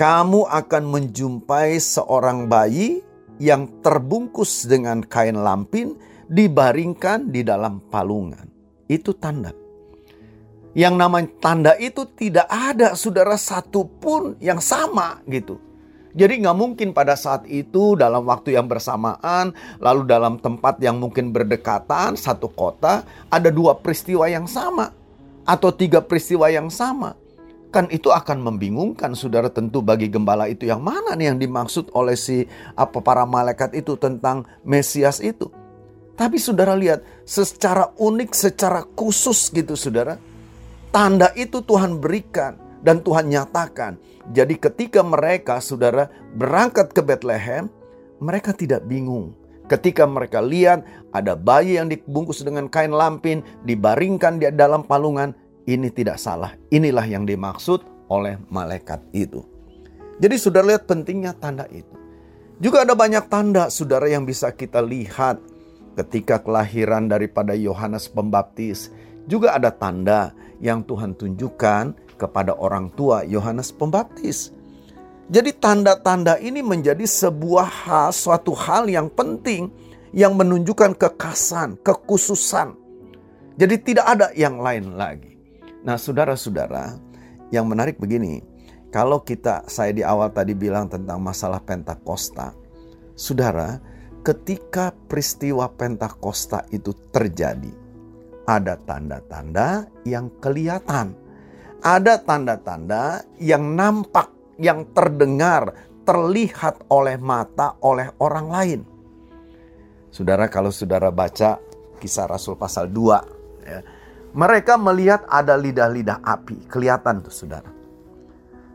Kamu 0.00 0.48
akan 0.48 0.84
menjumpai 0.88 1.76
seorang 1.76 2.48
bayi 2.48 3.04
yang 3.36 3.84
terbungkus 3.84 4.64
dengan 4.64 5.04
kain 5.04 5.36
lampin 5.36 5.92
dibaringkan 6.32 7.28
di 7.28 7.44
dalam 7.44 7.76
palungan. 7.92 8.48
Itu 8.88 9.12
tanda. 9.20 9.52
Yang 10.72 10.94
namanya 10.96 11.28
tanda 11.44 11.72
itu 11.76 12.08
tidak 12.16 12.48
ada 12.48 12.96
saudara 12.96 13.36
satupun 13.36 14.40
yang 14.40 14.64
sama 14.64 15.20
gitu. 15.28 15.60
Jadi 16.12 16.44
nggak 16.44 16.58
mungkin 16.58 16.88
pada 16.92 17.16
saat 17.16 17.48
itu 17.48 17.96
dalam 17.96 18.28
waktu 18.28 18.52
yang 18.52 18.68
bersamaan, 18.68 19.56
lalu 19.80 20.04
dalam 20.04 20.36
tempat 20.36 20.76
yang 20.84 21.00
mungkin 21.00 21.32
berdekatan, 21.32 22.20
satu 22.20 22.52
kota, 22.52 23.00
ada 23.32 23.48
dua 23.48 23.80
peristiwa 23.80 24.28
yang 24.28 24.44
sama. 24.44 24.92
Atau 25.48 25.72
tiga 25.72 26.04
peristiwa 26.04 26.52
yang 26.52 26.68
sama. 26.68 27.16
Kan 27.72 27.88
itu 27.88 28.12
akan 28.12 28.44
membingungkan 28.44 29.16
saudara 29.16 29.48
tentu 29.48 29.80
bagi 29.80 30.12
gembala 30.12 30.44
itu 30.44 30.68
yang 30.68 30.84
mana 30.84 31.16
nih 31.16 31.32
yang 31.32 31.40
dimaksud 31.40 31.88
oleh 31.96 32.20
si 32.20 32.44
apa 32.76 33.00
para 33.00 33.24
malaikat 33.24 33.72
itu 33.72 33.96
tentang 33.96 34.44
Mesias 34.60 35.24
itu. 35.24 35.48
Tapi 36.12 36.36
saudara 36.36 36.76
lihat, 36.76 37.00
secara 37.24 37.88
unik, 37.96 38.30
secara 38.36 38.84
khusus 38.92 39.48
gitu 39.48 39.72
saudara. 39.74 40.20
Tanda 40.92 41.32
itu 41.32 41.64
Tuhan 41.64 41.96
berikan 41.96 42.61
dan 42.82 43.00
Tuhan 43.00 43.30
nyatakan. 43.30 43.96
Jadi 44.34 44.58
ketika 44.58 45.00
mereka 45.02 45.58
saudara 45.62 46.10
berangkat 46.34 46.90
ke 46.94 47.02
Bethlehem, 47.02 47.70
mereka 48.22 48.54
tidak 48.54 48.86
bingung. 48.86 49.34
Ketika 49.70 50.04
mereka 50.04 50.42
lihat 50.42 50.84
ada 51.14 51.32
bayi 51.38 51.78
yang 51.78 51.88
dibungkus 51.88 52.42
dengan 52.44 52.68
kain 52.68 52.92
lampin, 52.92 53.40
dibaringkan 53.64 54.42
di 54.42 54.50
dalam 54.52 54.84
palungan, 54.84 55.32
ini 55.64 55.88
tidak 55.88 56.18
salah. 56.18 56.52
Inilah 56.74 57.06
yang 57.06 57.24
dimaksud 57.24 57.82
oleh 58.10 58.36
malaikat 58.50 59.00
itu. 59.14 59.46
Jadi 60.20 60.36
saudara 60.36 60.76
lihat 60.76 60.84
pentingnya 60.84 61.32
tanda 61.38 61.64
itu. 61.72 61.94
Juga 62.62 62.86
ada 62.86 62.94
banyak 62.94 63.26
tanda 63.26 63.72
saudara 63.72 64.06
yang 64.06 64.22
bisa 64.22 64.52
kita 64.54 64.78
lihat 64.84 65.40
ketika 65.98 66.38
kelahiran 66.38 67.10
daripada 67.10 67.56
Yohanes 67.56 68.06
Pembaptis, 68.06 68.92
juga 69.26 69.56
ada 69.56 69.72
tanda 69.74 70.30
yang 70.62 70.86
Tuhan 70.86 71.18
tunjukkan 71.18 72.01
kepada 72.22 72.54
orang 72.54 72.94
tua 72.94 73.26
Yohanes 73.26 73.74
Pembaptis. 73.74 74.54
Jadi 75.26 75.50
tanda-tanda 75.58 76.38
ini 76.38 76.62
menjadi 76.62 77.02
sebuah 77.02 77.66
hal, 77.66 78.08
suatu 78.14 78.54
hal 78.54 78.86
yang 78.86 79.10
penting 79.10 79.74
yang 80.14 80.38
menunjukkan 80.38 80.94
kekasan, 80.94 81.80
kekhususan. 81.82 82.78
Jadi 83.58 83.74
tidak 83.82 84.06
ada 84.06 84.26
yang 84.38 84.60
lain 84.62 84.94
lagi. 84.94 85.34
Nah, 85.82 85.98
saudara-saudara, 85.98 86.94
yang 87.50 87.66
menarik 87.66 87.98
begini, 87.98 88.44
kalau 88.92 89.24
kita 89.24 89.64
saya 89.66 89.90
di 89.90 90.04
awal 90.04 90.28
tadi 90.30 90.52
bilang 90.52 90.86
tentang 90.86 91.18
masalah 91.18 91.64
Pentakosta, 91.64 92.52
saudara, 93.16 93.80
ketika 94.20 94.92
peristiwa 95.08 95.68
Pentakosta 95.72 96.68
itu 96.70 96.92
terjadi, 97.08 97.72
ada 98.44 98.76
tanda-tanda 98.84 99.88
yang 100.04 100.28
kelihatan. 100.42 101.16
Ada 101.82 102.22
tanda-tanda 102.22 103.26
yang 103.42 103.74
nampak, 103.74 104.30
yang 104.62 104.86
terdengar, 104.94 105.74
terlihat 106.06 106.86
oleh 106.90 107.18
mata 107.18 107.74
oleh 107.82 108.06
orang 108.22 108.46
lain. 108.46 108.80
Saudara 110.14 110.46
kalau 110.46 110.70
saudara 110.70 111.10
baca 111.10 111.58
kisah 111.98 112.30
Rasul 112.30 112.54
pasal 112.54 112.86
2 112.90 113.66
ya, 113.66 113.80
mereka 114.34 114.78
melihat 114.78 115.26
ada 115.26 115.58
lidah-lidah 115.58 116.22
api, 116.22 116.70
kelihatan 116.70 117.22
tuh 117.22 117.34
saudara. 117.34 117.70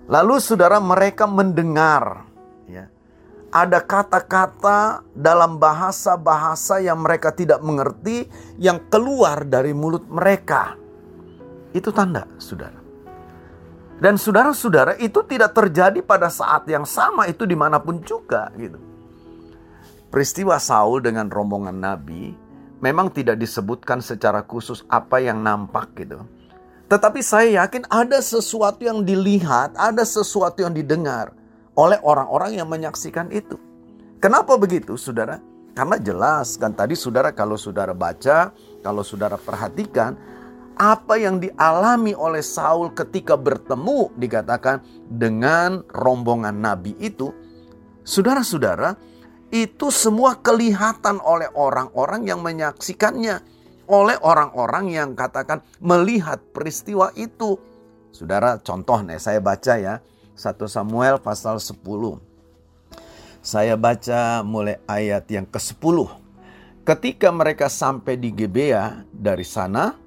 Lalu 0.07 0.35
saudara 0.39 0.79
mereka 0.79 1.27
mendengar 1.27 2.27
ya, 2.67 2.87
ada 3.51 3.79
kata-kata 3.83 5.07
dalam 5.15 5.59
bahasa-bahasa 5.59 6.83
yang 6.83 7.03
mereka 7.03 7.31
tidak 7.31 7.63
mengerti 7.63 8.27
yang 8.59 8.83
keluar 8.91 9.47
dari 9.47 9.71
mulut 9.71 10.03
mereka. 10.07 10.75
Itu 11.75 11.91
tanda, 11.91 12.23
saudara. 12.39 12.76
Dan 13.97 14.13
saudara-saudara 14.13 15.01
itu 15.01 15.25
tidak 15.25 15.57
terjadi 15.57 16.05
pada 16.05 16.29
saat 16.29 16.69
yang 16.69 16.85
sama 16.85 17.25
itu 17.25 17.49
di 17.49 17.57
mana 17.57 17.81
pun 17.81 17.97
juga 18.05 18.53
gitu. 18.53 18.77
Peristiwa 20.13 20.61
Saul 20.61 21.01
dengan 21.01 21.27
rombongan 21.27 21.73
Nabi 21.73 22.31
memang 22.77 23.09
tidak 23.09 23.41
disebutkan 23.41 24.05
secara 24.05 24.45
khusus 24.45 24.85
apa 24.85 25.17
yang 25.17 25.41
nampak 25.41 25.97
gitu. 25.97 26.21
Tetapi 26.87 27.19
saya 27.19 27.65
yakin 27.65 27.89
ada 27.91 28.21
sesuatu 28.23 28.79
yang 28.85 29.03
dilihat, 29.03 29.75
ada 29.75 30.07
sesuatu 30.07 30.63
yang 30.63 30.71
didengar 30.71 31.35
oleh 31.75 31.99
orang-orang 31.99 32.55
yang 32.55 32.69
menyaksikan 32.69 33.27
itu. 33.33 33.59
Kenapa 34.23 34.55
begitu, 34.55 34.95
saudara? 34.95 35.43
Karena 35.77 35.99
jelas 36.01 36.57
kan 36.57 36.73
tadi 36.73 36.97
saudara 36.97 37.29
kalau 37.35 37.53
saudara 37.53 37.93
baca, 37.93 38.49
kalau 38.81 39.05
saudara 39.05 39.37
perhatikan 39.37 40.17
apa 40.77 41.17
yang 41.17 41.41
dialami 41.41 42.13
oleh 42.13 42.45
Saul 42.45 42.93
ketika 42.93 43.33
bertemu 43.33 44.13
dikatakan 44.13 44.85
dengan 45.09 45.81
rombongan 45.89 46.53
nabi 46.53 46.93
itu, 47.01 47.33
saudara-saudara, 48.05 48.93
itu 49.49 49.89
semua 49.89 50.37
kelihatan 50.37 51.17
oleh 51.25 51.49
orang-orang 51.57 52.29
yang 52.29 52.45
menyaksikannya, 52.45 53.41
oleh 53.89 54.17
orang-orang 54.21 54.93
yang 54.93 55.09
katakan 55.17 55.65
melihat 55.81 56.39
peristiwa 56.53 57.09
itu. 57.17 57.57
Saudara, 58.13 58.61
contoh 58.61 59.01
nih 59.01 59.19
saya 59.19 59.41
baca 59.41 59.73
ya, 59.81 59.99
1 60.37 60.69
Samuel 60.69 61.17
pasal 61.17 61.57
10. 61.57 61.81
Saya 63.41 63.79
baca 63.79 64.43
mulai 64.43 64.77
ayat 64.85 65.25
yang 65.31 65.47
ke-10. 65.47 65.97
Ketika 66.83 67.31
mereka 67.31 67.67
sampai 67.71 68.19
di 68.19 68.31
Gebea 68.31 69.07
dari 69.11 69.43
sana, 69.47 70.06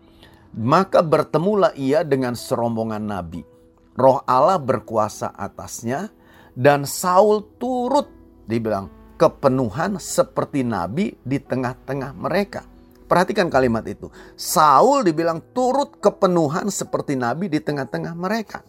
maka 0.56 1.04
bertemulah 1.04 1.74
ia 1.78 2.02
dengan 2.02 2.34
serombongan 2.34 3.02
nabi. 3.02 3.42
Roh 3.94 4.22
Allah 4.24 4.56
berkuasa 4.56 5.34
atasnya 5.34 6.08
dan 6.56 6.88
Saul 6.88 7.44
turut 7.60 8.08
dibilang 8.48 8.88
kepenuhan 9.20 10.00
seperti 10.00 10.64
nabi 10.64 11.14
di 11.20 11.36
tengah-tengah 11.36 12.16
mereka. 12.16 12.64
Perhatikan 13.04 13.50
kalimat 13.50 13.82
itu. 13.90 14.06
Saul 14.38 15.02
dibilang 15.02 15.42
turut 15.50 15.98
kepenuhan 15.98 16.70
seperti 16.70 17.18
nabi 17.18 17.50
di 17.50 17.58
tengah-tengah 17.58 18.14
mereka 18.14 18.62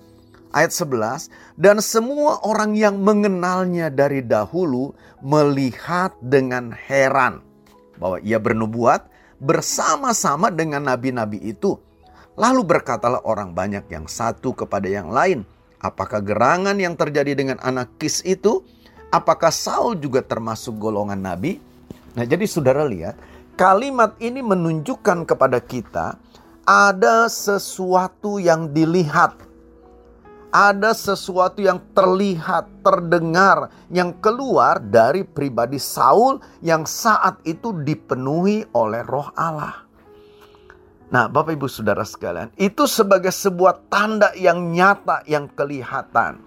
ayat 0.51 0.71
11, 0.75 1.31
dan 1.55 1.79
semua 1.79 2.43
orang 2.43 2.75
yang 2.75 2.99
mengenalnya 2.99 3.87
dari 3.87 4.21
dahulu 4.21 4.93
melihat 5.23 6.13
dengan 6.19 6.75
heran 6.75 7.41
bahwa 7.97 8.19
ia 8.21 8.37
bernubuat 8.37 9.07
bersama-sama 9.41 10.53
dengan 10.53 10.85
nabi-nabi 10.85 11.41
itu. 11.41 11.81
Lalu 12.37 12.61
berkatalah 12.63 13.25
orang 13.25 13.51
banyak 13.51 13.89
yang 13.89 14.05
satu 14.05 14.53
kepada 14.53 14.87
yang 14.87 15.09
lain, 15.09 15.43
apakah 15.81 16.21
gerangan 16.21 16.77
yang 16.77 16.93
terjadi 16.95 17.33
dengan 17.33 17.57
anak 17.59 17.97
Kis 17.97 18.21
itu? 18.23 18.61
Apakah 19.11 19.51
Saul 19.51 19.99
juga 19.99 20.23
termasuk 20.23 20.79
golongan 20.79 21.19
nabi? 21.19 21.59
Nah, 22.15 22.23
jadi 22.23 22.47
saudara 22.47 22.87
lihat, 22.87 23.19
kalimat 23.59 24.15
ini 24.23 24.39
menunjukkan 24.39 25.27
kepada 25.27 25.59
kita 25.59 26.15
ada 26.63 27.27
sesuatu 27.27 28.39
yang 28.39 28.71
dilihat 28.71 29.35
ada 30.51 30.91
sesuatu 30.91 31.63
yang 31.63 31.79
terlihat, 31.95 32.83
terdengar, 32.83 33.71
yang 33.87 34.11
keluar 34.19 34.83
dari 34.83 35.23
pribadi 35.23 35.79
Saul 35.79 36.43
yang 36.59 36.83
saat 36.83 37.39
itu 37.47 37.71
dipenuhi 37.71 38.67
oleh 38.75 39.01
roh 39.07 39.31
Allah. 39.33 39.87
Nah, 41.11 41.27
Bapak 41.27 41.55
Ibu 41.55 41.67
Saudara 41.67 42.07
sekalian, 42.07 42.51
itu 42.55 42.87
sebagai 42.87 43.31
sebuah 43.31 43.91
tanda 43.91 44.31
yang 44.35 44.71
nyata 44.71 45.23
yang 45.27 45.47
kelihatan. 45.51 46.39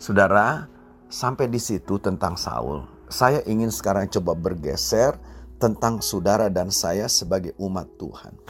Saudara, 0.00 0.68
sampai 1.08 1.48
di 1.48 1.60
situ 1.60 2.00
tentang 2.00 2.36
Saul. 2.40 2.84
Saya 3.08 3.44
ingin 3.44 3.68
sekarang 3.68 4.08
coba 4.08 4.32
bergeser 4.32 5.16
tentang 5.60 6.02
saudara 6.04 6.50
dan 6.52 6.68
saya 6.68 7.08
sebagai 7.08 7.54
umat 7.60 7.86
Tuhan. 8.00 8.43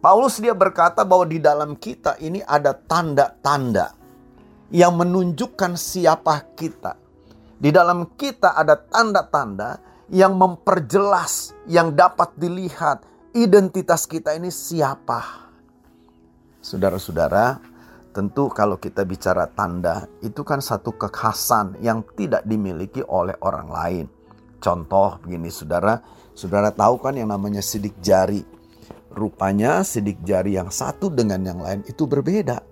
Paulus 0.00 0.40
dia 0.40 0.56
berkata 0.56 1.04
bahwa 1.04 1.28
di 1.28 1.36
dalam 1.36 1.76
kita 1.76 2.16
ini 2.24 2.40
ada 2.40 2.72
tanda-tanda 2.72 3.92
yang 4.72 4.96
menunjukkan 4.96 5.76
siapa 5.76 6.56
kita. 6.56 6.96
Di 7.60 7.68
dalam 7.68 8.16
kita 8.16 8.56
ada 8.56 8.80
tanda-tanda 8.80 9.76
yang 10.08 10.40
memperjelas, 10.40 11.52
yang 11.68 11.92
dapat 11.92 12.32
dilihat 12.40 13.04
identitas 13.36 14.08
kita 14.08 14.32
ini 14.32 14.48
siapa. 14.48 15.52
Saudara-saudara, 16.64 17.60
tentu 18.16 18.48
kalau 18.48 18.80
kita 18.80 19.04
bicara 19.04 19.52
tanda, 19.52 20.08
itu 20.24 20.40
kan 20.48 20.64
satu 20.64 20.96
kekhasan 20.96 21.76
yang 21.84 22.08
tidak 22.16 22.48
dimiliki 22.48 23.04
oleh 23.04 23.36
orang 23.44 23.68
lain. 23.68 24.06
Contoh 24.64 25.20
begini 25.20 25.52
saudara, 25.52 26.00
saudara 26.32 26.72
tahu 26.72 26.96
kan 27.04 27.12
yang 27.20 27.28
namanya 27.28 27.60
sidik 27.60 28.00
jari 28.00 28.59
Rupanya 29.10 29.82
sidik 29.82 30.22
jari 30.22 30.54
yang 30.54 30.70
satu 30.70 31.10
dengan 31.10 31.42
yang 31.42 31.58
lain 31.58 31.82
itu 31.90 32.06
berbeda. 32.06 32.62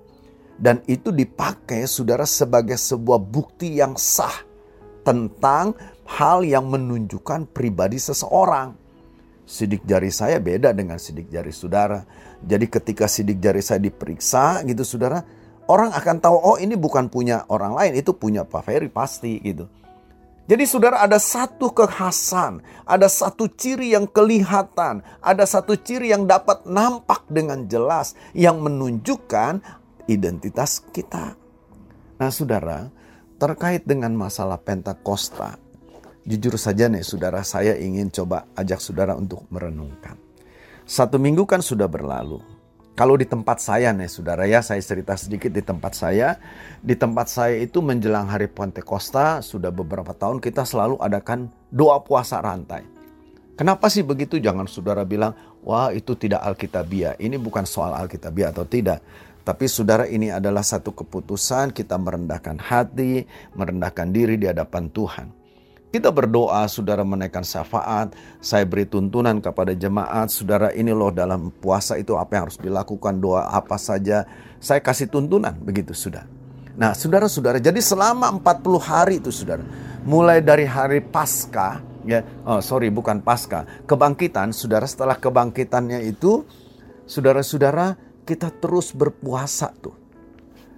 Dan 0.58 0.82
itu 0.90 1.14
dipakai 1.14 1.86
saudara 1.86 2.26
sebagai 2.26 2.78
sebuah 2.78 3.18
bukti 3.22 3.78
yang 3.78 3.94
sah 3.94 4.46
tentang 5.06 5.74
hal 6.06 6.42
yang 6.42 6.66
menunjukkan 6.66 7.50
pribadi 7.50 7.98
seseorang. 7.98 8.74
Sidik 9.48 9.86
jari 9.88 10.12
saya 10.12 10.42
beda 10.42 10.74
dengan 10.74 11.00
sidik 11.00 11.30
jari 11.30 11.54
saudara. 11.54 12.04
Jadi 12.42 12.66
ketika 12.68 13.08
sidik 13.08 13.38
jari 13.40 13.62
saya 13.64 13.80
diperiksa 13.80 14.60
gitu 14.66 14.84
saudara, 14.84 15.24
orang 15.66 15.90
akan 15.94 16.16
tahu 16.20 16.36
oh 16.36 16.56
ini 16.60 16.76
bukan 16.76 17.08
punya 17.08 17.48
orang 17.48 17.72
lain, 17.74 17.92
itu 17.96 18.12
punya 18.12 18.44
Pak 18.44 18.62
Ferry 18.66 18.90
pasti 18.92 19.40
gitu. 19.40 19.66
Jadi 20.48 20.64
saudara 20.64 21.04
ada 21.04 21.20
satu 21.20 21.68
kekhasan, 21.76 22.64
ada 22.88 23.04
satu 23.04 23.52
ciri 23.52 23.92
yang 23.92 24.08
kelihatan, 24.08 25.04
ada 25.20 25.44
satu 25.44 25.76
ciri 25.76 26.08
yang 26.08 26.24
dapat 26.24 26.64
nampak 26.64 27.28
dengan 27.28 27.68
jelas 27.68 28.16
yang 28.32 28.64
menunjukkan 28.64 29.60
identitas 30.08 30.80
kita. 30.88 31.36
Nah 32.16 32.32
saudara, 32.32 32.88
terkait 33.36 33.84
dengan 33.84 34.16
masalah 34.16 34.56
Pentakosta, 34.56 35.60
jujur 36.24 36.56
saja 36.56 36.88
nih 36.88 37.04
saudara 37.04 37.44
saya 37.44 37.76
ingin 37.76 38.08
coba 38.08 38.48
ajak 38.56 38.80
saudara 38.80 39.12
untuk 39.20 39.44
merenungkan. 39.52 40.16
Satu 40.88 41.20
minggu 41.20 41.44
kan 41.44 41.60
sudah 41.60 41.92
berlalu, 41.92 42.40
kalau 42.98 43.14
di 43.14 43.30
tempat 43.30 43.62
saya 43.62 43.94
nih 43.94 44.10
saudara 44.10 44.42
ya, 44.42 44.58
saya 44.58 44.82
cerita 44.82 45.14
sedikit 45.14 45.54
di 45.54 45.62
tempat 45.62 45.94
saya. 45.94 46.34
Di 46.82 46.98
tempat 46.98 47.30
saya 47.30 47.54
itu 47.62 47.78
menjelang 47.78 48.26
hari 48.26 48.50
Pentekosta, 48.50 49.38
sudah 49.38 49.70
beberapa 49.70 50.10
tahun 50.10 50.42
kita 50.42 50.66
selalu 50.66 50.98
adakan 50.98 51.46
doa 51.70 52.02
puasa 52.02 52.42
rantai. 52.42 52.82
Kenapa 53.54 53.86
sih 53.86 54.02
begitu? 54.02 54.42
Jangan 54.42 54.66
saudara 54.66 55.06
bilang, 55.06 55.30
wah 55.62 55.94
itu 55.94 56.18
tidak 56.18 56.42
Alkitabiah. 56.42 57.14
Ini 57.22 57.38
bukan 57.38 57.62
soal 57.70 57.94
Alkitabiah 57.94 58.50
atau 58.50 58.66
tidak. 58.66 58.98
Tapi 59.46 59.70
saudara 59.70 60.10
ini 60.10 60.34
adalah 60.34 60.66
satu 60.66 60.90
keputusan 60.90 61.70
kita 61.70 61.94
merendahkan 62.02 62.58
hati, 62.58 63.22
merendahkan 63.54 64.10
diri 64.10 64.34
di 64.42 64.50
hadapan 64.50 64.90
Tuhan. 64.90 65.37
Kita 65.88 66.12
berdoa, 66.12 66.68
saudara 66.68 67.00
menaikkan 67.00 67.40
syafaat. 67.40 68.12
Saya 68.44 68.68
beri 68.68 68.84
tuntunan 68.84 69.40
kepada 69.40 69.72
jemaat, 69.72 70.28
saudara 70.28 70.68
ini 70.76 70.92
loh 70.92 71.08
dalam 71.08 71.48
puasa 71.48 71.96
itu 71.96 72.12
apa 72.12 72.36
yang 72.36 72.42
harus 72.44 72.60
dilakukan, 72.60 73.16
doa 73.16 73.48
apa 73.48 73.80
saja. 73.80 74.28
Saya 74.60 74.84
kasih 74.84 75.08
tuntunan, 75.08 75.56
begitu 75.56 75.96
sudah. 75.96 76.28
Nah, 76.76 76.92
saudara-saudara, 76.92 77.56
jadi 77.56 77.80
selama 77.80 78.28
40 78.36 78.76
hari 78.76 79.16
itu 79.16 79.32
saudara, 79.32 79.64
mulai 80.04 80.44
dari 80.44 80.68
hari 80.68 81.00
Pasca, 81.00 81.80
ya, 82.04 82.20
oh 82.44 82.60
sorry 82.60 82.92
bukan 82.92 83.24
Pasca, 83.24 83.64
kebangkitan, 83.88 84.52
saudara 84.52 84.84
setelah 84.84 85.16
kebangkitannya 85.16 86.04
itu, 86.04 86.44
saudara-saudara 87.08 87.96
kita 88.28 88.52
terus 88.60 88.92
berpuasa 88.92 89.72
tuh. 89.80 89.96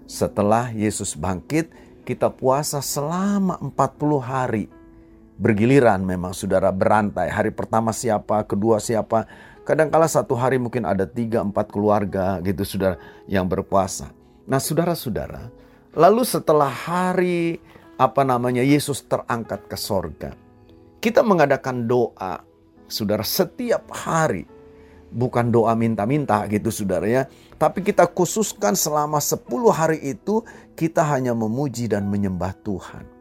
Setelah 0.07 0.71
Yesus 0.71 1.19
bangkit, 1.19 1.69
kita 2.07 2.31
puasa 2.31 2.79
selama 2.79 3.59
40 3.59 4.23
hari. 4.23 4.80
Bergiliran 5.41 6.05
memang 6.05 6.37
saudara 6.37 6.69
berantai. 6.69 7.33
Hari 7.33 7.49
pertama 7.57 7.97
siapa, 7.97 8.45
kedua 8.45 8.77
siapa. 8.77 9.25
Kadangkala 9.65 10.05
satu 10.05 10.37
hari 10.37 10.61
mungkin 10.61 10.85
ada 10.85 11.09
tiga, 11.09 11.41
empat 11.41 11.73
keluarga 11.73 12.37
gitu 12.45 12.61
saudara 12.69 13.01
yang 13.25 13.49
berpuasa. 13.49 14.13
Nah 14.45 14.61
saudara-saudara, 14.61 15.49
lalu 15.97 16.29
setelah 16.29 16.69
hari 16.69 17.57
apa 17.97 18.21
namanya 18.21 18.61
Yesus 18.61 19.01
terangkat 19.09 19.65
ke 19.65 19.81
sorga. 19.81 20.37
Kita 21.01 21.25
mengadakan 21.25 21.89
doa, 21.89 22.45
saudara, 22.85 23.25
setiap 23.25 23.89
hari. 23.97 24.45
Bukan 25.09 25.49
doa 25.49 25.73
minta-minta 25.73 26.45
gitu 26.53 26.69
saudara 26.69 27.09
ya. 27.09 27.23
Tapi 27.57 27.81
kita 27.81 28.05
khususkan 28.13 28.77
selama 28.77 29.25
10 29.25 29.41
hari 29.73 30.05
itu 30.05 30.45
kita 30.77 31.01
hanya 31.01 31.33
memuji 31.33 31.89
dan 31.89 32.07
menyembah 32.13 32.53
Tuhan. 32.61 33.20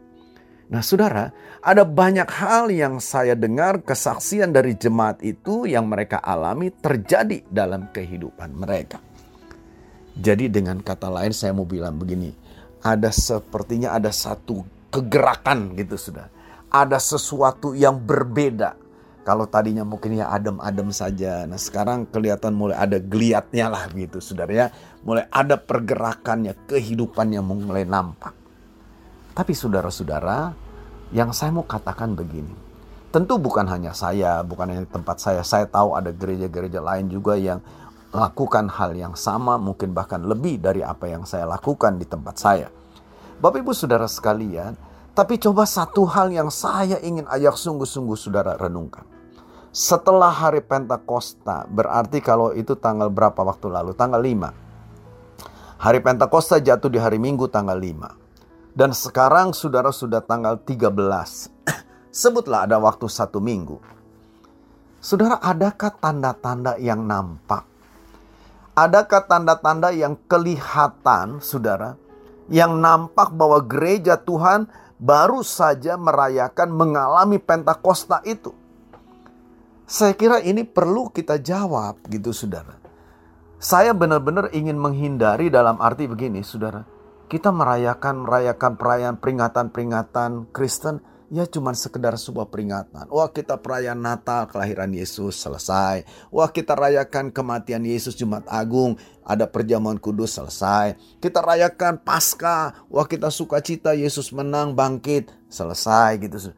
Nah 0.70 0.86
saudara, 0.86 1.34
ada 1.66 1.82
banyak 1.82 2.30
hal 2.30 2.70
yang 2.70 3.02
saya 3.02 3.34
dengar 3.34 3.82
kesaksian 3.82 4.54
dari 4.54 4.78
jemaat 4.78 5.18
itu 5.26 5.66
yang 5.66 5.90
mereka 5.90 6.22
alami 6.22 6.70
terjadi 6.70 7.42
dalam 7.50 7.90
kehidupan 7.90 8.54
mereka. 8.54 9.02
Jadi 10.14 10.46
dengan 10.46 10.78
kata 10.86 11.10
lain 11.10 11.34
saya 11.34 11.58
mau 11.58 11.66
bilang 11.66 11.98
begini, 11.98 12.30
ada 12.86 13.10
sepertinya 13.10 13.98
ada 13.98 14.14
satu 14.14 14.62
kegerakan 14.94 15.74
gitu 15.74 15.98
sudah. 15.98 16.30
Ada 16.70 17.02
sesuatu 17.02 17.74
yang 17.74 17.98
berbeda. 17.98 18.78
Kalau 19.26 19.50
tadinya 19.50 19.82
mungkin 19.82 20.22
ya 20.22 20.30
adem-adem 20.30 20.94
saja. 20.94 21.50
Nah 21.50 21.58
sekarang 21.58 22.06
kelihatan 22.06 22.54
mulai 22.54 22.78
ada 22.78 23.02
geliatnya 23.02 23.74
lah 23.74 23.90
gitu 23.90 24.22
saudara 24.22 24.54
ya. 24.54 24.68
Mulai 25.02 25.26
ada 25.34 25.58
pergerakannya, 25.58 26.54
kehidupannya 26.70 27.42
mulai 27.42 27.90
nampak. 27.90 28.39
Tapi 29.40 29.56
saudara-saudara, 29.56 30.52
yang 31.16 31.32
saya 31.32 31.56
mau 31.56 31.64
katakan 31.64 32.12
begini. 32.12 32.52
Tentu 33.08 33.40
bukan 33.40 33.72
hanya 33.72 33.96
saya, 33.96 34.44
bukan 34.44 34.68
hanya 34.68 34.84
tempat 34.84 35.16
saya. 35.24 35.48
Saya 35.48 35.64
tahu 35.64 35.96
ada 35.96 36.12
gereja-gereja 36.12 36.84
lain 36.84 37.08
juga 37.08 37.40
yang 37.40 37.64
lakukan 38.12 38.68
hal 38.68 38.92
yang 39.00 39.16
sama, 39.16 39.56
mungkin 39.56 39.96
bahkan 39.96 40.20
lebih 40.28 40.60
dari 40.60 40.84
apa 40.84 41.08
yang 41.08 41.24
saya 41.24 41.48
lakukan 41.48 41.96
di 41.96 42.04
tempat 42.04 42.36
saya. 42.36 42.68
Bapak 43.40 43.64
Ibu 43.64 43.72
Saudara 43.72 44.12
sekalian, 44.12 44.76
tapi 45.16 45.40
coba 45.40 45.64
satu 45.64 46.04
hal 46.04 46.36
yang 46.36 46.52
saya 46.52 47.00
ingin 47.00 47.24
ajak 47.32 47.56
sungguh-sungguh 47.56 48.20
Saudara 48.20 48.60
renungkan. 48.60 49.08
Setelah 49.72 50.36
hari 50.36 50.60
Pentakosta, 50.60 51.64
berarti 51.72 52.20
kalau 52.20 52.52
itu 52.52 52.76
tanggal 52.76 53.08
berapa 53.08 53.40
waktu 53.40 53.72
lalu? 53.72 53.96
Tanggal 53.96 54.20
5. 54.20 55.80
Hari 55.80 56.00
Pentakosta 56.04 56.60
jatuh 56.60 56.92
di 56.92 57.00
hari 57.00 57.24
Minggu 57.24 57.48
tanggal 57.48 57.80
5. 57.80 58.28
Dan 58.74 58.94
sekarang 58.94 59.52
saudara 59.52 59.90
sudah 59.90 60.22
tanggal 60.22 60.62
13. 60.62 60.90
Sebutlah 62.22 62.70
ada 62.70 62.78
waktu 62.78 63.06
satu 63.10 63.42
minggu. 63.42 63.78
Saudara, 65.00 65.40
adakah 65.40 65.96
tanda-tanda 65.96 66.76
yang 66.76 67.08
nampak? 67.08 67.64
Adakah 68.76 69.28
tanda-tanda 69.28 69.92
yang 69.96 70.16
kelihatan, 70.28 71.40
saudara, 71.40 71.96
yang 72.52 72.80
nampak 72.80 73.32
bahwa 73.32 73.64
gereja 73.64 74.20
Tuhan 74.20 74.68
baru 75.00 75.46
saja 75.46 75.96
merayakan 75.96 76.76
mengalami 76.76 77.40
Pentakosta 77.40 78.20
itu. 78.28 78.52
Saya 79.90 80.14
kira 80.14 80.38
ini 80.44 80.68
perlu 80.68 81.10
kita 81.10 81.42
jawab 81.42 81.98
gitu 82.12 82.30
saudara. 82.30 82.78
Saya 83.58 83.96
benar-benar 83.96 84.54
ingin 84.54 84.78
menghindari 84.78 85.50
dalam 85.50 85.82
arti 85.82 86.06
begini 86.06 86.46
saudara. 86.46 86.86
Kita 87.30 87.54
merayakan 87.54 88.26
merayakan 88.26 88.74
perayaan 88.74 89.22
peringatan-peringatan 89.22 90.50
Kristen 90.50 90.98
ya 91.30 91.46
cuma 91.46 91.78
sekedar 91.78 92.18
sebuah 92.18 92.50
peringatan. 92.50 93.06
Wah 93.14 93.30
kita 93.30 93.62
perayaan 93.62 94.02
Natal 94.02 94.50
kelahiran 94.50 94.90
Yesus 94.90 95.38
selesai. 95.38 96.04
Wah 96.34 96.50
kita 96.50 96.74
rayakan 96.74 97.30
kematian 97.30 97.86
Yesus 97.86 98.18
Jumat 98.18 98.50
Agung 98.50 98.98
ada 99.22 99.46
perjamuan 99.46 100.02
kudus 100.02 100.42
selesai. 100.42 100.98
Kita 101.22 101.46
rayakan 101.46 102.02
Paskah. 102.02 102.90
Wah 102.90 103.06
kita 103.06 103.30
sukacita 103.30 103.94
Yesus 103.94 104.34
menang 104.34 104.74
bangkit 104.74 105.30
selesai 105.54 106.18
gitu. 106.26 106.50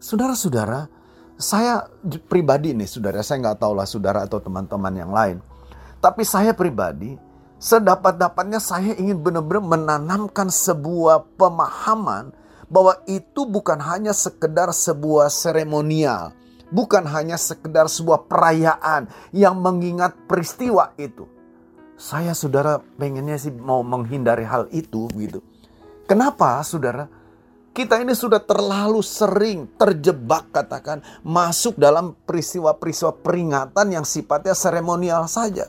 Saudara-saudara, 0.00 0.88
saya 1.36 1.84
pribadi 2.24 2.72
nih 2.72 2.88
saudara, 2.88 3.20
saya 3.20 3.44
nggak 3.44 3.60
tahu 3.60 3.72
lah 3.76 3.84
saudara 3.84 4.24
atau 4.24 4.40
teman-teman 4.40 4.96
yang 4.96 5.12
lain. 5.12 5.44
Tapi 6.00 6.24
saya 6.24 6.56
pribadi, 6.56 7.16
sedapat-dapatnya 7.56 8.60
saya 8.60 8.92
ingin 8.96 9.20
benar-benar 9.20 9.64
menanamkan 9.64 10.52
sebuah 10.52 11.24
pemahaman 11.40 12.32
bahwa 12.66 12.98
itu 13.06 13.46
bukan 13.46 13.78
hanya 13.78 14.12
sekedar 14.12 14.68
sebuah 14.74 15.30
seremonial, 15.30 16.34
bukan 16.68 17.06
hanya 17.06 17.38
sekedar 17.38 17.86
sebuah 17.86 18.26
perayaan 18.26 19.08
yang 19.30 19.56
mengingat 19.58 20.14
peristiwa 20.26 20.92
itu. 20.98 21.24
Saya 21.96 22.36
saudara 22.36 22.82
pengennya 23.00 23.40
sih 23.40 23.54
mau 23.54 23.80
menghindari 23.80 24.44
hal 24.44 24.68
itu 24.68 25.08
gitu. 25.16 25.40
Kenapa 26.04 26.60
saudara? 26.60 27.08
Kita 27.76 28.00
ini 28.00 28.16
sudah 28.16 28.40
terlalu 28.40 29.04
sering 29.04 29.68
terjebak 29.76 30.48
katakan 30.48 31.04
masuk 31.20 31.76
dalam 31.76 32.16
peristiwa-peristiwa 32.24 33.20
peringatan 33.20 33.92
yang 33.92 34.04
sifatnya 34.04 34.56
seremonial 34.56 35.28
saja. 35.28 35.68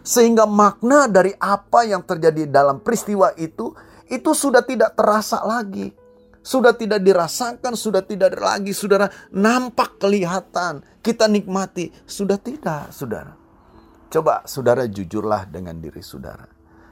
Sehingga 0.00 0.48
makna 0.48 1.06
dari 1.06 1.36
apa 1.36 1.84
yang 1.84 2.00
terjadi 2.04 2.48
dalam 2.48 2.80
peristiwa 2.80 3.32
itu 3.36 3.72
itu 4.10 4.30
sudah 4.34 4.64
tidak 4.64 4.96
terasa 4.98 5.44
lagi 5.46 5.94
sudah 6.40 6.72
tidak 6.72 7.04
dirasakan, 7.04 7.76
sudah 7.76 8.00
tidak 8.00 8.36
lagi 8.40 8.72
saudara 8.72 9.12
nampak 9.32 10.00
kelihatan. 10.00 10.80
Kita 11.00 11.28
nikmati, 11.28 11.92
sudah 12.04 12.36
tidak 12.40 12.92
saudara. 12.92 13.36
Coba 14.10 14.44
saudara 14.44 14.84
jujurlah 14.88 15.46
dengan 15.48 15.76
diri 15.78 16.02
saudara. 16.02 16.48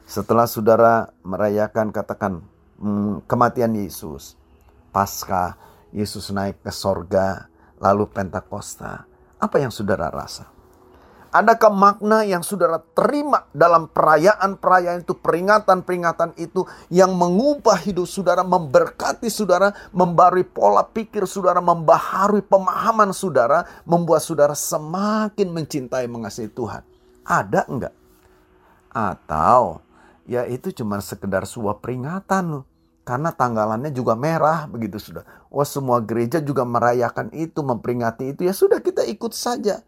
Setelah 0.09 0.49
saudara 0.49 1.13
merayakan 1.21 1.93
katakan 1.93 2.41
hmm, 2.81 3.29
kematian 3.29 3.77
Yesus, 3.77 4.39
pasca 4.95 5.59
Yesus 5.93 6.33
naik 6.33 6.65
ke 6.65 6.73
sorga, 6.73 7.49
lalu 7.81 8.09
Pentakosta. 8.09 9.05
Apa 9.37 9.61
yang 9.61 9.73
saudara 9.73 10.09
rasa? 10.09 10.58
Adakah 11.29 11.69
makna 11.69 12.25
yang 12.25 12.41
saudara 12.41 12.81
terima 12.97 13.45
dalam 13.53 13.85
perayaan-perayaan 13.93 15.05
itu, 15.05 15.13
peringatan-peringatan 15.13 16.33
itu 16.41 16.65
yang 16.89 17.13
mengubah 17.13 17.77
hidup 17.85 18.09
saudara, 18.09 18.41
memberkati 18.41 19.29
saudara, 19.29 19.77
membarui 19.93 20.49
pola 20.49 20.81
pikir 20.89 21.29
saudara, 21.29 21.61
membaharui 21.61 22.41
pemahaman 22.41 23.13
saudara, 23.13 23.69
membuat 23.85 24.25
saudara 24.25 24.57
semakin 24.57 25.53
mencintai 25.53 26.09
mengasihi 26.09 26.49
Tuhan? 26.49 26.81
Ada 27.29 27.69
enggak? 27.69 27.93
Atau 28.89 29.85
ya 30.25 30.49
itu 30.49 30.73
cuma 30.73 30.97
sekedar 31.05 31.45
sebuah 31.45 31.85
peringatan 31.85 32.57
loh. 32.57 32.65
Karena 33.05 33.33
tanggalannya 33.33 33.89
juga 33.93 34.13
merah 34.17 34.69
begitu 34.69 35.01
sudah. 35.01 35.25
Wah 35.49 35.65
semua 35.65 36.01
gereja 36.01 36.45
juga 36.45 36.65
merayakan 36.65 37.33
itu, 37.33 37.65
memperingati 37.65 38.37
itu. 38.37 38.45
Ya 38.45 38.53
sudah 38.53 38.85
kita 38.85 39.01
ikut 39.09 39.33
saja. 39.33 39.81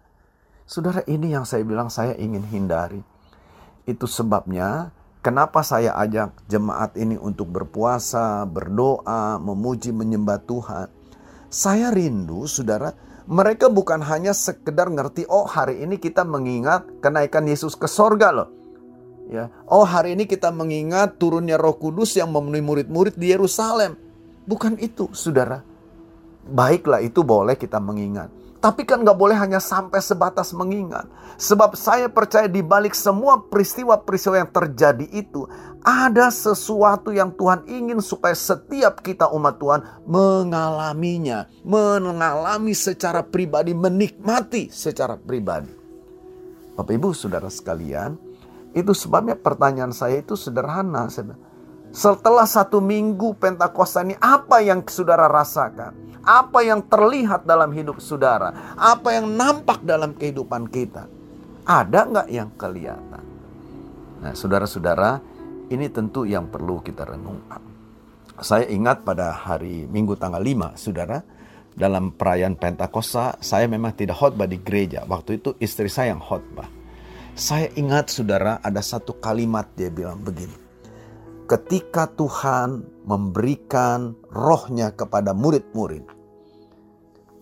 Saudara, 0.71 1.03
ini 1.11 1.35
yang 1.35 1.43
saya 1.43 1.67
bilang 1.67 1.91
saya 1.91 2.15
ingin 2.15 2.47
hindari. 2.47 3.03
Itu 3.91 4.07
sebabnya 4.07 4.95
kenapa 5.19 5.67
saya 5.67 5.99
ajak 5.99 6.47
jemaat 6.47 6.95
ini 6.95 7.19
untuk 7.19 7.51
berpuasa, 7.51 8.47
berdoa, 8.47 9.43
memuji, 9.43 9.91
menyembah 9.91 10.39
Tuhan. 10.47 10.87
Saya 11.51 11.91
rindu, 11.91 12.47
saudara, 12.47 12.95
mereka 13.27 13.67
bukan 13.67 13.99
hanya 13.99 14.31
sekedar 14.31 14.95
ngerti, 14.95 15.27
oh 15.27 15.43
hari 15.43 15.83
ini 15.83 15.99
kita 15.99 16.23
mengingat 16.23 16.87
kenaikan 17.03 17.51
Yesus 17.51 17.75
ke 17.75 17.91
sorga 17.91 18.31
loh. 18.31 18.55
Ya, 19.27 19.51
oh 19.67 19.83
hari 19.83 20.15
ini 20.15 20.31
kita 20.31 20.55
mengingat 20.55 21.19
turunnya 21.19 21.59
Roh 21.59 21.83
Kudus 21.83 22.15
yang 22.15 22.31
memenuhi 22.31 22.63
murid-murid 22.63 23.19
di 23.19 23.35
Yerusalem. 23.35 23.99
Bukan 24.47 24.79
itu, 24.79 25.11
saudara. 25.19 25.67
Baiklah 26.47 27.03
itu 27.03 27.27
boleh 27.27 27.59
kita 27.59 27.83
mengingat. 27.83 28.40
Tapi 28.61 28.85
kan 28.85 29.01
gak 29.01 29.17
boleh 29.17 29.33
hanya 29.41 29.57
sampai 29.57 30.05
sebatas 30.05 30.53
mengingat. 30.53 31.09
Sebab 31.41 31.73
saya 31.81 32.13
percaya 32.13 32.45
di 32.45 32.61
balik 32.61 32.93
semua 32.93 33.41
peristiwa-peristiwa 33.41 34.37
yang 34.37 34.53
terjadi 34.53 35.09
itu, 35.17 35.49
ada 35.81 36.29
sesuatu 36.29 37.09
yang 37.09 37.33
Tuhan 37.33 37.65
ingin 37.65 38.05
supaya 38.05 38.37
setiap 38.37 39.01
kita 39.01 39.33
umat 39.33 39.57
Tuhan 39.57 39.81
mengalaminya. 40.05 41.49
Mengalami 41.65 42.77
secara 42.77 43.25
pribadi, 43.25 43.73
menikmati 43.73 44.69
secara 44.69 45.17
pribadi. 45.17 45.73
Bapak 46.77 46.93
Ibu, 46.93 47.17
Saudara 47.17 47.49
sekalian, 47.49 48.21
itu 48.77 48.93
sebabnya 48.93 49.41
pertanyaan 49.41 49.97
saya 49.97 50.21
itu 50.21 50.37
sederhana. 50.37 51.09
Setelah 51.91 52.47
satu 52.47 52.79
minggu 52.79 53.35
Pentakosta 53.35 54.07
ini, 54.07 54.15
apa 54.23 54.63
yang 54.63 54.87
saudara 54.87 55.27
rasakan? 55.27 56.23
Apa 56.23 56.63
yang 56.63 56.87
terlihat 56.87 57.43
dalam 57.43 57.75
hidup 57.75 57.99
saudara? 57.99 58.79
Apa 58.79 59.19
yang 59.19 59.27
nampak 59.35 59.83
dalam 59.83 60.15
kehidupan 60.15 60.71
kita? 60.71 61.11
Ada 61.67 62.01
nggak 62.07 62.29
yang 62.31 62.55
kelihatan? 62.55 63.25
Nah, 64.23 64.33
saudara-saudara, 64.39 65.19
ini 65.67 65.91
tentu 65.91 66.23
yang 66.23 66.47
perlu 66.47 66.79
kita 66.79 67.11
renungkan. 67.11 67.59
Saya 68.39 68.71
ingat 68.71 69.03
pada 69.03 69.35
hari 69.35 69.91
Minggu 69.91 70.15
tanggal 70.15 70.41
5, 70.41 70.79
saudara, 70.79 71.19
dalam 71.75 72.15
perayaan 72.15 72.55
Pentakosta, 72.55 73.35
saya 73.43 73.67
memang 73.67 73.99
tidak 73.99 74.15
khotbah 74.15 74.47
di 74.47 74.63
gereja. 74.63 75.03
Waktu 75.11 75.43
itu 75.43 75.59
istri 75.59 75.91
saya 75.91 76.15
yang 76.15 76.23
khotbah. 76.23 76.71
Saya 77.35 77.67
ingat 77.75 78.15
saudara 78.15 78.63
ada 78.63 78.79
satu 78.79 79.19
kalimat 79.19 79.67
dia 79.75 79.89
bilang 79.89 80.21
begini 80.21 80.60
ketika 81.51 82.07
Tuhan 82.15 82.87
memberikan 83.03 84.15
rohnya 84.31 84.95
kepada 84.95 85.35
murid-murid, 85.35 86.07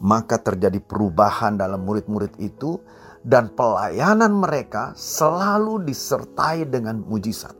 maka 0.00 0.40
terjadi 0.40 0.80
perubahan 0.80 1.60
dalam 1.60 1.84
murid-murid 1.84 2.40
itu 2.40 2.80
dan 3.20 3.52
pelayanan 3.52 4.32
mereka 4.32 4.96
selalu 4.96 5.84
disertai 5.84 6.64
dengan 6.64 7.04
mujizat. 7.04 7.52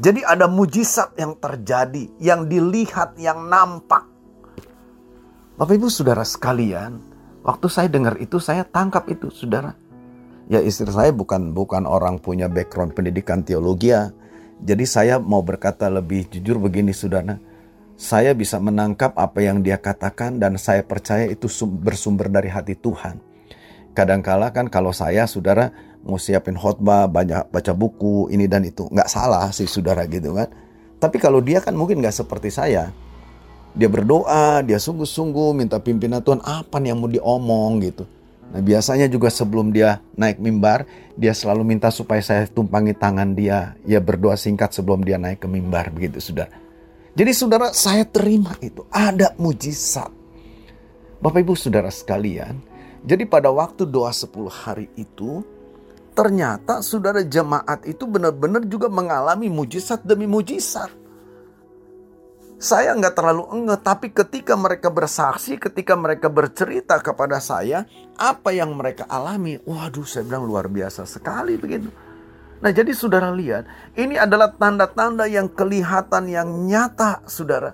Jadi 0.00 0.22
ada 0.22 0.46
mujizat 0.46 1.18
yang 1.18 1.34
terjadi, 1.42 2.06
yang 2.22 2.46
dilihat, 2.46 3.18
yang 3.18 3.50
nampak. 3.50 4.06
Bapak 5.58 5.74
Ibu 5.76 5.90
Saudara 5.90 6.22
sekalian, 6.22 7.02
waktu 7.42 7.66
saya 7.66 7.90
dengar 7.90 8.14
itu 8.22 8.38
saya 8.38 8.62
tangkap 8.62 9.10
itu 9.10 9.28
Saudara. 9.28 9.74
Ya 10.46 10.62
istri 10.62 10.88
saya 10.88 11.10
bukan 11.12 11.52
bukan 11.52 11.84
orang 11.84 12.22
punya 12.22 12.48
background 12.48 12.96
pendidikan 12.96 13.44
teologi 13.44 13.92
ya, 13.92 14.08
jadi 14.60 14.84
saya 14.84 15.14
mau 15.16 15.40
berkata 15.40 15.88
lebih 15.88 16.28
jujur 16.28 16.60
begini 16.60 16.92
saudara. 16.92 17.40
Saya 18.00 18.32
bisa 18.32 18.56
menangkap 18.60 19.12
apa 19.16 19.44
yang 19.44 19.60
dia 19.60 19.76
katakan 19.76 20.40
dan 20.40 20.56
saya 20.56 20.80
percaya 20.84 21.28
itu 21.28 21.48
bersumber 21.68 22.32
dari 22.32 22.48
hati 22.48 22.76
Tuhan. 22.76 23.20
Kadangkala 23.92 24.52
kan 24.52 24.68
kalau 24.72 24.92
saya 24.92 25.28
saudara 25.28 25.72
mau 26.00 26.16
siapin 26.16 26.56
khotbah, 26.56 27.08
banyak 27.08 27.52
baca 27.52 27.72
buku, 27.76 28.32
ini 28.32 28.48
dan 28.48 28.64
itu. 28.64 28.88
Nggak 28.88 29.08
salah 29.08 29.48
sih 29.52 29.68
saudara 29.68 30.04
gitu 30.08 30.32
kan. 30.32 30.48
Tapi 31.00 31.16
kalau 31.16 31.40
dia 31.44 31.60
kan 31.60 31.76
mungkin 31.76 32.00
nggak 32.00 32.24
seperti 32.24 32.52
saya. 32.52 32.92
Dia 33.76 33.88
berdoa, 33.88 34.60
dia 34.64 34.76
sungguh-sungguh 34.76 35.56
minta 35.56 35.80
pimpinan 35.80 36.20
Tuhan 36.20 36.40
apa 36.44 36.80
nih 36.80 36.92
yang 36.92 37.00
mau 37.00 37.08
diomong 37.08 37.72
gitu. 37.84 38.04
Nah 38.50 38.62
biasanya 38.62 39.06
juga 39.06 39.30
sebelum 39.30 39.70
dia 39.70 40.02
naik 40.18 40.42
mimbar, 40.42 40.82
dia 41.14 41.30
selalu 41.30 41.62
minta 41.62 41.86
supaya 41.94 42.18
saya 42.18 42.50
tumpangi 42.50 42.98
tangan 42.98 43.32
dia. 43.38 43.78
Ya 43.86 44.02
berdoa 44.02 44.34
singkat 44.34 44.74
sebelum 44.74 45.06
dia 45.06 45.16
naik 45.22 45.42
ke 45.42 45.48
mimbar 45.48 45.94
begitu 45.94 46.18
saudara. 46.18 46.54
Jadi 47.14 47.30
saudara 47.30 47.70
saya 47.70 48.02
terima 48.02 48.54
itu. 48.58 48.82
Ada 48.90 49.38
mujizat. 49.38 50.10
Bapak 51.22 51.40
ibu 51.46 51.54
saudara 51.54 51.90
sekalian. 51.94 52.58
Jadi 53.06 53.24
pada 53.24 53.48
waktu 53.54 53.86
doa 53.86 54.10
10 54.10 54.50
hari 54.50 54.90
itu. 54.98 55.46
Ternyata 56.10 56.82
saudara 56.82 57.22
jemaat 57.22 57.86
itu 57.86 58.02
benar-benar 58.04 58.66
juga 58.66 58.90
mengalami 58.90 59.46
mujizat 59.46 60.02
demi 60.02 60.26
mujizat 60.26 60.99
saya 62.60 62.92
nggak 62.92 63.16
terlalu 63.16 63.48
enggak, 63.56 63.80
tapi 63.80 64.12
ketika 64.12 64.52
mereka 64.52 64.92
bersaksi, 64.92 65.56
ketika 65.56 65.96
mereka 65.96 66.28
bercerita 66.28 67.00
kepada 67.00 67.40
saya, 67.40 67.88
apa 68.20 68.52
yang 68.52 68.76
mereka 68.76 69.08
alami, 69.08 69.56
waduh 69.64 70.04
saya 70.04 70.28
bilang 70.28 70.44
luar 70.44 70.68
biasa 70.68 71.08
sekali 71.08 71.56
begitu. 71.56 71.88
Nah 72.60 72.68
jadi 72.68 72.92
saudara 72.92 73.32
lihat, 73.32 73.64
ini 73.96 74.20
adalah 74.20 74.52
tanda-tanda 74.52 75.24
yang 75.24 75.48
kelihatan 75.48 76.28
yang 76.28 76.68
nyata 76.68 77.24
saudara. 77.24 77.72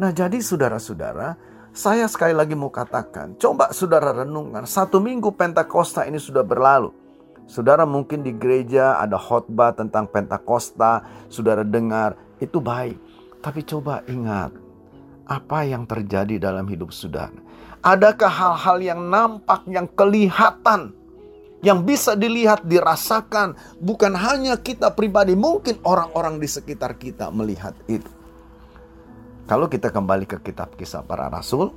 Nah 0.00 0.08
jadi 0.16 0.40
saudara-saudara, 0.40 1.36
saya 1.76 2.08
sekali 2.08 2.32
lagi 2.32 2.56
mau 2.56 2.72
katakan, 2.72 3.36
coba 3.36 3.68
saudara 3.76 4.16
renungkan, 4.16 4.64
satu 4.64 4.96
minggu 4.96 5.28
Pentakosta 5.36 6.08
ini 6.08 6.16
sudah 6.16 6.40
berlalu. 6.40 6.88
Saudara 7.44 7.84
mungkin 7.84 8.24
di 8.24 8.32
gereja 8.32 8.96
ada 8.96 9.20
khotbah 9.20 9.76
tentang 9.76 10.08
Pentakosta, 10.08 11.04
saudara 11.28 11.68
dengar, 11.68 12.16
itu 12.40 12.56
baik. 12.64 13.09
Tapi 13.40 13.64
coba 13.64 14.04
ingat, 14.04 14.52
apa 15.24 15.64
yang 15.64 15.88
terjadi 15.88 16.36
dalam 16.36 16.68
hidup 16.68 16.92
saudara? 16.92 17.32
Adakah 17.80 18.28
hal-hal 18.28 18.78
yang 18.84 19.00
nampak, 19.08 19.64
yang 19.64 19.88
kelihatan, 19.96 20.92
yang 21.64 21.80
bisa 21.80 22.12
dilihat, 22.12 22.68
dirasakan, 22.68 23.56
bukan 23.80 24.12
hanya 24.12 24.60
kita 24.60 24.92
pribadi, 24.92 25.32
mungkin 25.32 25.80
orang-orang 25.88 26.36
di 26.36 26.48
sekitar 26.48 27.00
kita 27.00 27.32
melihat 27.32 27.72
itu. 27.88 28.08
Kalau 29.48 29.66
kita 29.72 29.88
kembali 29.88 30.28
ke 30.28 30.36
kitab 30.44 30.76
kisah 30.76 31.00
para 31.00 31.32
rasul, 31.32 31.72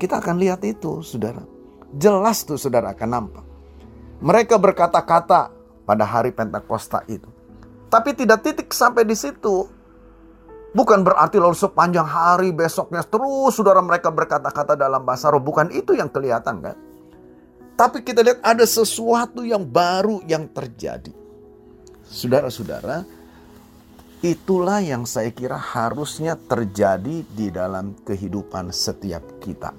kita 0.00 0.16
akan 0.20 0.40
lihat 0.40 0.64
itu, 0.64 1.04
saudara. 1.04 1.44
Jelas 1.92 2.44
tuh 2.48 2.56
saudara 2.56 2.96
akan 2.96 3.08
nampak. 3.08 3.44
Mereka 4.24 4.56
berkata-kata 4.56 5.52
pada 5.84 6.04
hari 6.08 6.32
Pentakosta 6.32 7.04
itu. 7.04 7.28
Tapi 7.92 8.16
tidak 8.16 8.40
titik 8.42 8.72
sampai 8.72 9.04
di 9.04 9.14
situ. 9.14 9.75
Bukan 10.76 11.08
berarti 11.08 11.40
lalu 11.40 11.56
sepanjang 11.56 12.04
hari 12.04 12.52
besoknya 12.52 13.00
terus 13.00 13.56
saudara 13.56 13.80
mereka 13.80 14.12
berkata-kata 14.12 14.76
dalam 14.76 15.08
bahasa 15.08 15.32
roh. 15.32 15.40
Bukan 15.40 15.72
itu 15.72 15.96
yang 15.96 16.12
kelihatan 16.12 16.60
kan. 16.60 16.76
Tapi 17.80 18.04
kita 18.04 18.20
lihat 18.20 18.44
ada 18.44 18.60
sesuatu 18.68 19.40
yang 19.40 19.64
baru 19.64 20.20
yang 20.28 20.44
terjadi. 20.52 21.16
Saudara-saudara, 22.04 23.08
itulah 24.20 24.84
yang 24.84 25.08
saya 25.08 25.32
kira 25.32 25.56
harusnya 25.56 26.36
terjadi 26.36 27.24
di 27.24 27.48
dalam 27.48 27.96
kehidupan 28.04 28.68
setiap 28.68 29.24
kita. 29.40 29.72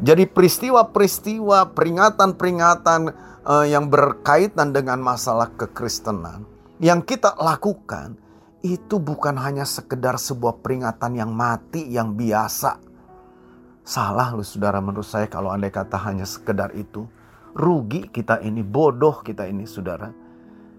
Jadi 0.00 0.30
peristiwa-peristiwa, 0.30 1.74
peringatan-peringatan 1.74 3.00
uh, 3.44 3.66
yang 3.66 3.90
berkaitan 3.90 4.72
dengan 4.72 5.02
masalah 5.02 5.50
kekristenan 5.58 6.46
yang 6.80 7.04
kita 7.04 7.34
lakukan 7.36 8.29
itu 8.60 9.00
bukan 9.00 9.36
hanya 9.40 9.64
sekedar 9.64 10.20
sebuah 10.20 10.60
peringatan 10.60 11.16
yang 11.16 11.32
mati 11.32 11.88
yang 11.88 12.12
biasa. 12.12 12.80
Salah 13.80 14.36
lu 14.36 14.44
saudara 14.44 14.78
menurut 14.84 15.08
saya 15.08 15.26
kalau 15.26 15.48
andai 15.48 15.72
kata 15.72 15.96
hanya 15.96 16.28
sekedar 16.28 16.72
itu. 16.76 17.08
Rugi 17.50 18.06
kita 18.06 18.38
ini, 18.46 18.62
bodoh 18.62 19.26
kita 19.26 19.48
ini 19.50 19.66
saudara. 19.66 20.14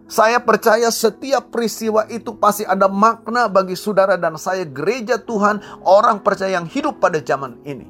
Saya 0.08 0.40
percaya 0.40 0.88
setiap 0.92 1.52
peristiwa 1.52 2.08
itu 2.08 2.36
pasti 2.36 2.64
ada 2.68 2.88
makna 2.88 3.52
bagi 3.52 3.76
saudara 3.76 4.16
dan 4.16 4.40
saya 4.40 4.64
gereja 4.64 5.20
Tuhan, 5.20 5.84
orang 5.84 6.24
percaya 6.24 6.60
yang 6.60 6.68
hidup 6.68 7.00
pada 7.00 7.20
zaman 7.20 7.60
ini. 7.64 7.88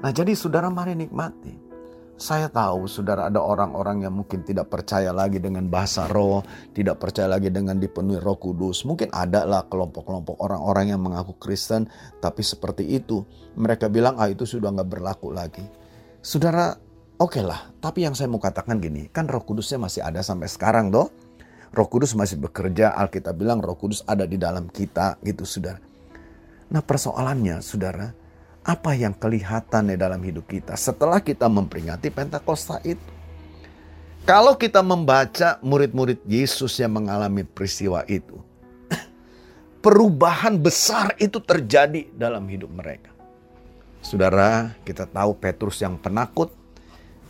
Nah 0.00 0.10
jadi 0.12 0.32
saudara 0.32 0.72
mari 0.72 0.96
nikmati. 0.96 1.69
Saya 2.20 2.52
tahu 2.52 2.84
saudara 2.84 3.32
ada 3.32 3.40
orang-orang 3.40 4.04
yang 4.04 4.12
mungkin 4.12 4.44
tidak 4.44 4.68
percaya 4.68 5.08
lagi 5.08 5.40
dengan 5.40 5.64
bahasa 5.72 6.04
roh, 6.04 6.44
tidak 6.76 7.00
percaya 7.00 7.32
lagi 7.32 7.48
dengan 7.48 7.80
dipenuhi 7.80 8.20
roh 8.20 8.36
kudus. 8.36 8.84
Mungkin 8.84 9.08
ada 9.08 9.48
lah 9.48 9.64
kelompok-kelompok 9.72 10.36
orang-orang 10.36 10.92
yang 10.92 11.00
mengaku 11.00 11.32
Kristen, 11.40 11.88
tapi 12.20 12.44
seperti 12.44 12.84
itu. 12.92 13.24
Mereka 13.56 13.88
bilang, 13.88 14.20
ah 14.20 14.28
itu 14.28 14.44
sudah 14.44 14.68
nggak 14.68 15.00
berlaku 15.00 15.32
lagi. 15.32 15.64
Saudara, 16.20 16.76
oke 17.16 17.40
okay 17.40 17.40
lah. 17.40 17.72
Tapi 17.80 18.04
yang 18.04 18.12
saya 18.12 18.28
mau 18.28 18.36
katakan 18.36 18.76
gini, 18.84 19.08
kan 19.08 19.24
roh 19.24 19.40
kudusnya 19.40 19.80
masih 19.80 20.04
ada 20.04 20.20
sampai 20.20 20.52
sekarang 20.52 20.92
doh. 20.92 21.08
Roh 21.72 21.88
kudus 21.88 22.12
masih 22.12 22.36
bekerja, 22.36 23.00
Alkitab 23.00 23.32
bilang 23.32 23.64
roh 23.64 23.80
kudus 23.80 24.04
ada 24.04 24.28
di 24.28 24.36
dalam 24.36 24.68
kita 24.68 25.16
gitu 25.24 25.48
saudara. 25.48 25.80
Nah 26.68 26.84
persoalannya 26.84 27.64
saudara, 27.64 28.12
apa 28.60 28.92
yang 28.92 29.16
kelihatan 29.16 29.88
di 29.88 29.96
dalam 29.96 30.20
hidup 30.20 30.44
kita 30.44 30.76
setelah 30.76 31.18
kita 31.20 31.48
memperingati 31.48 32.12
Pentakosta 32.12 32.80
itu. 32.84 33.20
Kalau 34.28 34.52
kita 34.52 34.84
membaca 34.84 35.56
murid-murid 35.64 36.20
Yesus 36.28 36.76
yang 36.76 36.92
mengalami 36.92 37.40
peristiwa 37.40 38.04
itu, 38.04 38.36
perubahan 39.84 40.60
besar 40.60 41.16
itu 41.16 41.40
terjadi 41.40 42.04
dalam 42.12 42.44
hidup 42.44 42.68
mereka. 42.68 43.08
Saudara, 44.04 44.76
kita 44.84 45.08
tahu 45.08 45.32
Petrus 45.40 45.80
yang 45.80 45.96
penakut, 45.96 46.52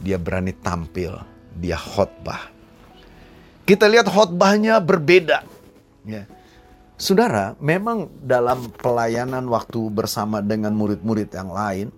dia 0.03 0.19
berani 0.19 0.51
tampil, 0.51 1.15
dia 1.55 1.79
khotbah. 1.79 2.51
Kita 3.67 3.87
lihat 3.87 4.11
khotbahnya 4.11 4.83
berbeda. 4.83 5.47
Ya. 6.03 6.27
Saudara, 7.01 7.57
memang 7.65 8.13
dalam 8.21 8.69
pelayanan 8.77 9.49
waktu 9.49 9.89
bersama 9.89 10.45
dengan 10.45 10.77
murid-murid 10.77 11.33
yang 11.33 11.49
lain, 11.49 11.89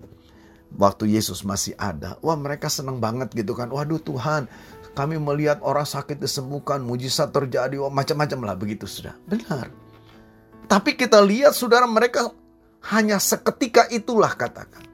waktu 0.78 1.18
Yesus 1.18 1.42
masih 1.42 1.74
ada, 1.74 2.14
wah 2.22 2.38
mereka 2.38 2.70
senang 2.70 3.02
banget 3.02 3.34
gitu 3.34 3.50
kan. 3.58 3.66
Waduh 3.66 3.98
Tuhan, 3.98 4.46
kami 4.94 5.18
melihat 5.18 5.58
orang 5.66 5.82
sakit 5.82 6.22
disembuhkan, 6.22 6.86
mujizat 6.86 7.34
terjadi, 7.34 7.82
wah 7.82 7.90
macam-macam 7.90 8.46
lah 8.46 8.54
begitu 8.54 8.86
sudah. 8.86 9.18
Benar. 9.26 9.74
Tapi 10.70 10.94
kita 10.94 11.18
lihat 11.18 11.58
saudara 11.58 11.90
mereka 11.90 12.30
hanya 12.94 13.18
seketika 13.18 13.90
itulah 13.90 14.30
katakan. 14.38 14.86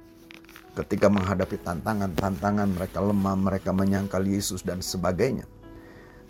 Ketika 0.73 1.13
menghadapi 1.13 1.61
tantangan-tantangan 1.61 2.81
mereka 2.81 3.05
lemah, 3.05 3.37
mereka 3.37 3.77
menyangkal 3.77 4.25
Yesus 4.25 4.65
dan 4.65 4.81
sebagainya. 4.81 5.45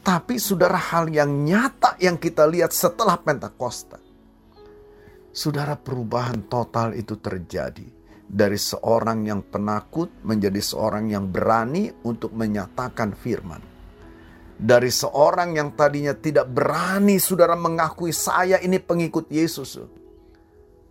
Tapi 0.09 0.41
saudara 0.41 0.81
hal 0.81 1.13
yang 1.13 1.45
nyata 1.45 2.01
yang 2.01 2.17
kita 2.17 2.49
lihat 2.49 2.73
setelah 2.73 3.21
Pentakosta. 3.21 4.01
Saudara 5.29 5.77
perubahan 5.77 6.49
total 6.49 6.97
itu 6.97 7.21
terjadi. 7.21 7.85
Dari 8.25 8.57
seorang 8.57 9.29
yang 9.29 9.45
penakut 9.45 10.09
menjadi 10.25 10.65
seorang 10.65 11.13
yang 11.13 11.29
berani 11.29 11.93
untuk 12.09 12.33
menyatakan 12.33 13.13
firman. 13.13 13.61
Dari 14.57 14.89
seorang 14.89 15.61
yang 15.61 15.77
tadinya 15.77 16.17
tidak 16.17 16.57
berani 16.57 17.21
saudara 17.21 17.53
mengakui 17.53 18.09
saya 18.17 18.57
ini 18.65 18.81
pengikut 18.81 19.29
Yesus. 19.29 19.77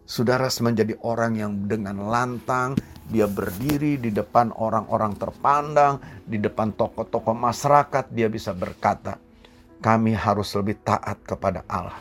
Saudara 0.07 0.47
menjadi 0.63 0.95
orang 1.03 1.35
yang 1.35 1.67
dengan 1.67 2.07
lantang, 2.07 2.79
dia 3.11 3.27
berdiri 3.27 3.99
di 3.99 4.07
depan 4.07 4.55
orang-orang 4.55 5.19
terpandang, 5.19 5.99
di 6.23 6.39
depan 6.39 6.71
tokoh-tokoh 6.71 7.35
masyarakat, 7.35 8.07
dia 8.15 8.31
bisa 8.31 8.55
berkata, 8.55 9.19
kami 9.83 10.15
harus 10.15 10.55
lebih 10.55 10.79
taat 10.79 11.19
kepada 11.27 11.67
Allah. 11.67 11.99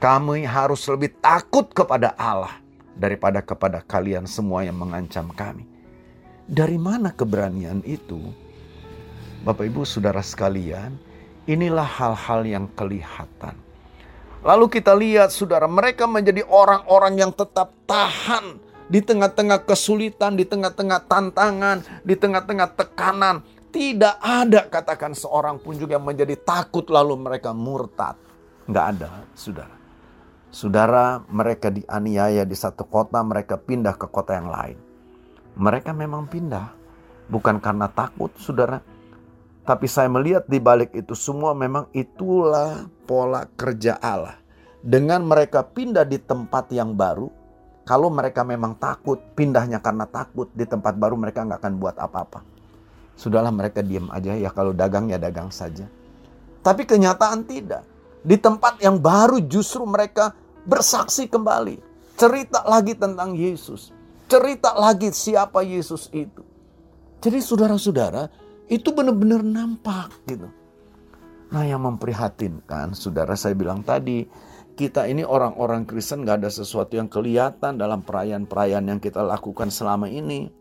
Kami 0.00 0.48
harus 0.48 0.80
lebih 0.88 1.12
takut 1.20 1.68
kepada 1.76 2.16
Allah 2.16 2.56
daripada 2.96 3.44
kepada 3.44 3.84
kalian 3.84 4.24
semua 4.24 4.64
yang 4.64 4.80
mengancam 4.80 5.28
kami. 5.28 5.68
Dari 6.48 6.80
mana 6.80 7.12
keberanian 7.12 7.84
itu? 7.84 8.32
Bapak 9.44 9.68
Ibu 9.68 9.84
Saudara 9.84 10.24
sekalian, 10.24 10.96
inilah 11.44 11.84
hal-hal 11.84 12.48
yang 12.48 12.64
kelihatan 12.72 13.60
Lalu 14.40 14.72
kita 14.72 14.96
lihat 14.96 15.36
saudara, 15.36 15.68
mereka 15.68 16.08
menjadi 16.08 16.40
orang-orang 16.48 17.20
yang 17.20 17.32
tetap 17.32 17.76
tahan 17.84 18.56
di 18.88 19.04
tengah-tengah 19.04 19.68
kesulitan, 19.68 20.32
di 20.32 20.48
tengah-tengah 20.48 21.04
tantangan, 21.04 21.84
di 22.00 22.16
tengah-tengah 22.16 22.68
tekanan. 22.72 23.44
Tidak 23.70 24.16
ada 24.18 24.66
katakan 24.66 25.14
seorang 25.14 25.60
pun 25.60 25.78
juga 25.78 25.94
yang 25.94 26.08
menjadi 26.08 26.34
takut 26.40 26.88
lalu 26.90 27.20
mereka 27.20 27.52
murtad. 27.54 28.16
Nggak 28.66 28.86
ada, 28.96 29.08
saudara. 29.36 29.76
Saudara, 30.50 31.04
mereka 31.30 31.70
dianiaya 31.70 32.42
di 32.42 32.56
satu 32.58 32.82
kota, 32.82 33.22
mereka 33.22 33.54
pindah 33.54 33.94
ke 33.94 34.10
kota 34.10 34.34
yang 34.34 34.50
lain. 34.50 34.74
Mereka 35.54 35.94
memang 35.94 36.26
pindah, 36.26 36.74
bukan 37.30 37.62
karena 37.62 37.86
takut, 37.86 38.34
saudara, 38.40 38.82
tapi 39.70 39.86
saya 39.86 40.10
melihat 40.10 40.50
di 40.50 40.58
balik 40.58 40.90
itu 40.98 41.14
semua 41.14 41.54
memang 41.54 41.86
itulah 41.94 42.90
pola 43.06 43.46
kerja 43.54 43.94
Allah. 44.02 44.34
Dengan 44.82 45.22
mereka 45.22 45.62
pindah 45.62 46.02
di 46.02 46.18
tempat 46.18 46.74
yang 46.74 46.98
baru, 46.98 47.30
kalau 47.86 48.10
mereka 48.10 48.42
memang 48.42 48.74
takut, 48.74 49.22
pindahnya 49.38 49.78
karena 49.78 50.10
takut 50.10 50.50
di 50.58 50.66
tempat 50.66 50.98
baru 50.98 51.14
mereka 51.14 51.46
nggak 51.46 51.62
akan 51.62 51.74
buat 51.78 51.94
apa-apa. 52.02 52.42
Sudahlah 53.14 53.54
mereka 53.54 53.78
diam 53.78 54.10
aja 54.10 54.34
ya 54.34 54.50
kalau 54.50 54.74
dagang 54.74 55.06
ya 55.06 55.22
dagang 55.22 55.54
saja. 55.54 55.86
Tapi 56.66 56.82
kenyataan 56.82 57.46
tidak. 57.46 57.86
Di 58.26 58.42
tempat 58.42 58.82
yang 58.82 58.98
baru 58.98 59.38
justru 59.38 59.86
mereka 59.86 60.34
bersaksi 60.66 61.30
kembali. 61.30 61.78
Cerita 62.18 62.66
lagi 62.66 62.98
tentang 62.98 63.38
Yesus. 63.38 63.94
Cerita 64.26 64.74
lagi 64.74 65.14
siapa 65.14 65.62
Yesus 65.62 66.10
itu. 66.10 66.42
Jadi 67.22 67.38
saudara-saudara, 67.38 68.49
itu 68.70 68.94
benar-benar 68.94 69.42
nampak 69.42 70.14
gitu. 70.30 70.46
Nah 71.50 71.66
yang 71.66 71.82
memprihatinkan, 71.82 72.94
saudara 72.94 73.34
saya 73.34 73.58
bilang 73.58 73.82
tadi, 73.82 74.22
kita 74.78 75.10
ini 75.10 75.26
orang-orang 75.26 75.82
Kristen 75.82 76.22
gak 76.22 76.46
ada 76.46 76.50
sesuatu 76.54 76.94
yang 76.94 77.10
kelihatan 77.10 77.74
dalam 77.74 78.06
perayaan-perayaan 78.06 78.86
yang 78.86 79.00
kita 79.02 79.26
lakukan 79.26 79.74
selama 79.74 80.06
ini. 80.06 80.54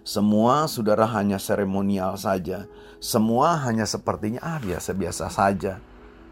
Semua 0.00 0.64
saudara 0.64 1.04
hanya 1.12 1.36
seremonial 1.36 2.16
saja. 2.16 2.64
Semua 2.96 3.60
hanya 3.68 3.84
sepertinya 3.84 4.40
ah 4.40 4.60
biasa-biasa 4.60 5.28
saja. 5.28 5.80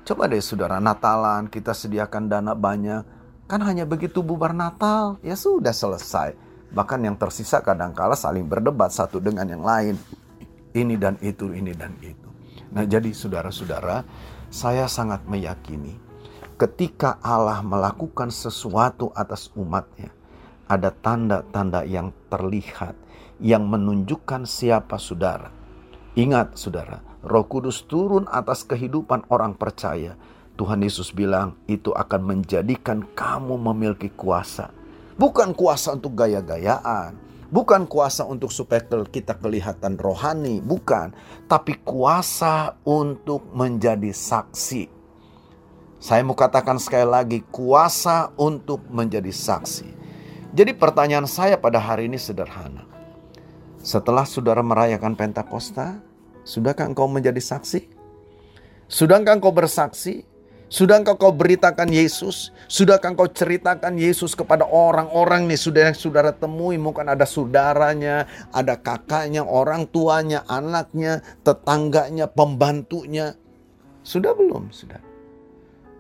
Coba 0.09 0.29
deh 0.29 0.41
saudara 0.41 0.81
Natalan 0.81 1.53
kita 1.53 1.77
sediakan 1.77 2.33
dana 2.33 2.57
banyak. 2.57 3.05
Kan 3.45 3.61
hanya 3.61 3.85
begitu 3.85 4.25
bubar 4.25 4.57
Natal 4.57 5.21
ya 5.21 5.37
sudah 5.37 5.73
selesai. 5.73 6.33
Bahkan 6.73 7.01
yang 7.05 7.17
tersisa 7.21 7.61
kadang-kala 7.61 8.17
saling 8.17 8.49
berdebat 8.49 8.93
satu 8.93 9.21
dengan 9.21 9.45
yang 9.45 9.61
lain 9.61 9.97
ini 10.73 10.97
dan 10.97 11.21
itu, 11.21 11.53
ini 11.53 11.73
dan 11.77 11.97
itu. 12.01 12.29
Nah, 12.73 12.89
jadi 12.89 13.13
saudara-saudara, 13.13 14.05
saya 14.53 14.89
sangat 14.89 15.25
meyakini 15.29 16.13
ketika 16.63 17.19
Allah 17.27 17.59
melakukan 17.59 18.31
sesuatu 18.31 19.11
atas 19.19 19.51
umatnya, 19.59 20.15
ada 20.71 20.95
tanda-tanda 20.95 21.83
yang 21.83 22.15
terlihat 22.31 22.95
yang 23.43 23.67
menunjukkan 23.67 24.47
siapa 24.47 24.95
saudara. 24.97 25.51
Ingat 26.15 26.55
saudara, 26.55 27.03
roh 27.27 27.51
kudus 27.51 27.83
turun 27.91 28.31
atas 28.31 28.63
kehidupan 28.63 29.27
orang 29.27 29.59
percaya. 29.59 30.15
Tuhan 30.55 30.87
Yesus 30.87 31.11
bilang 31.11 31.59
itu 31.67 31.91
akan 31.91 32.23
menjadikan 32.23 33.03
kamu 33.17 33.59
memiliki 33.59 34.13
kuasa. 34.15 34.71
Bukan 35.19 35.59
kuasa 35.59 35.99
untuk 35.99 36.15
gaya-gayaan, 36.15 37.19
Bukan 37.53 37.85
kuasa 37.85 38.25
untuk 38.25 38.49
supaya 38.49 38.81
kita 39.13 39.37
kelihatan 39.37 40.01
rohani, 40.01 40.65
bukan. 40.65 41.13
Tapi 41.45 41.85
kuasa 41.85 42.81
untuk 42.89 43.45
menjadi 43.53 44.09
saksi. 44.09 44.89
Saya 46.01 46.25
mau 46.25 46.33
katakan 46.33 46.81
sekali 46.81 47.05
lagi, 47.05 47.39
kuasa 47.53 48.33
untuk 48.41 48.81
menjadi 48.89 49.29
saksi. 49.29 49.85
Jadi 50.57 50.73
pertanyaan 50.73 51.29
saya 51.29 51.61
pada 51.61 51.77
hari 51.77 52.09
ini 52.09 52.17
sederhana. 52.17 52.89
Setelah 53.85 54.25
saudara 54.25 54.65
merayakan 54.65 55.13
Pentakosta, 55.13 56.01
sudahkah 56.49 56.89
engkau 56.89 57.05
menjadi 57.05 57.39
saksi? 57.39 57.85
Sudahkah 58.89 59.37
engkau 59.37 59.53
bersaksi? 59.53 60.25
Sudahkah 60.73 61.21
kau 61.21 61.37
beritakan 61.37 61.93
Yesus? 61.93 62.49
Sudahkah 62.65 63.13
kau 63.13 63.29
ceritakan 63.29 63.93
Yesus 64.01 64.33
kepada 64.33 64.65
orang-orang 64.65 65.45
nih 65.45 65.61
sudah 65.61 65.93
yang 65.93 65.99
saudara 66.01 66.33
temui? 66.33 66.81
Mungkin 66.81 67.13
ada 67.13 67.29
saudaranya, 67.29 68.25
ada 68.49 68.81
kakaknya, 68.81 69.45
orang 69.45 69.85
tuanya, 69.93 70.49
anaknya, 70.49 71.21
tetangganya, 71.45 72.25
pembantunya. 72.25 73.37
Sudah 74.01 74.33
belum? 74.33 74.73
Sudah. 74.73 74.97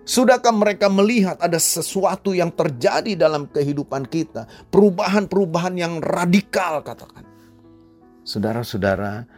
Sudahkah 0.09 0.57
mereka 0.57 0.89
melihat 0.89 1.37
ada 1.45 1.61
sesuatu 1.61 2.33
yang 2.33 2.49
terjadi 2.49 3.13
dalam 3.13 3.53
kehidupan 3.53 4.09
kita? 4.09 4.49
Perubahan-perubahan 4.73 5.77
yang 5.77 6.01
radikal 6.01 6.81
katakan. 6.81 7.29
Saudara-saudara, 8.25 9.29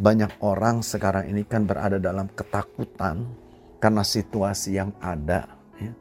banyak 0.00 0.40
orang 0.40 0.80
sekarang 0.80 1.28
ini 1.28 1.44
kan 1.44 1.68
berada 1.68 2.00
dalam 2.00 2.32
ketakutan 2.32 3.47
karena 3.78 4.02
situasi 4.02 4.78
yang 4.78 4.90
ada. 4.98 5.46
Ya. 5.78 5.94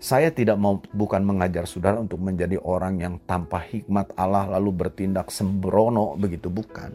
Saya 0.00 0.28
tidak 0.28 0.60
mau 0.60 0.80
bukan 0.92 1.24
mengajar 1.24 1.64
saudara 1.64 2.00
untuk 2.00 2.20
menjadi 2.20 2.60
orang 2.60 3.00
yang 3.00 3.14
tanpa 3.24 3.64
hikmat 3.64 4.12
Allah 4.16 4.48
lalu 4.56 4.72
bertindak 4.72 5.32
sembrono 5.32 6.16
begitu 6.16 6.52
bukan. 6.52 6.92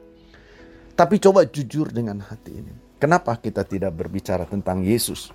Tapi 0.93 1.15
coba 1.17 1.45
jujur 1.45 1.89
dengan 1.89 2.21
hati 2.21 2.53
ini. 2.53 2.73
Kenapa 2.99 3.33
kita 3.39 3.63
tidak 3.63 3.95
berbicara 3.95 4.43
tentang 4.43 4.83
Yesus? 4.83 5.31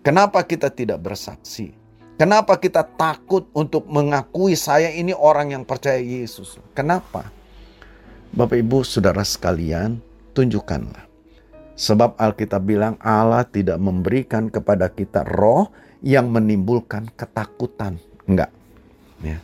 Kenapa 0.00 0.40
kita 0.42 0.72
tidak 0.72 1.04
bersaksi? 1.04 1.76
Kenapa 2.18 2.58
kita 2.58 2.82
takut 2.82 3.46
untuk 3.54 3.86
mengakui 3.86 4.58
saya 4.58 4.90
ini 4.90 5.14
orang 5.14 5.54
yang 5.54 5.62
percaya 5.62 6.00
Yesus? 6.00 6.58
Kenapa? 6.74 7.30
Bapak 8.32 8.58
Ibu 8.58 8.82
Saudara 8.82 9.22
sekalian, 9.22 10.00
tunjukkanlah 10.32 11.07
Sebab 11.78 12.18
Alkitab 12.18 12.66
bilang 12.66 12.98
Allah 12.98 13.46
tidak 13.46 13.78
memberikan 13.78 14.50
kepada 14.50 14.90
kita 14.90 15.22
roh 15.22 15.70
yang 16.02 16.26
menimbulkan 16.26 17.06
ketakutan. 17.14 18.02
Enggak. 18.26 18.50
Ya. 19.22 19.38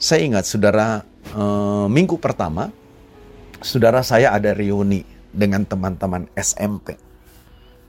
Saya 0.00 0.24
ingat 0.24 0.48
saudara 0.48 1.04
eh, 1.36 1.86
minggu 1.92 2.16
pertama, 2.16 2.72
saudara 3.60 4.00
saya 4.00 4.32
ada 4.32 4.56
reuni 4.56 5.04
dengan 5.28 5.68
teman-teman 5.68 6.32
SMP. 6.32 6.96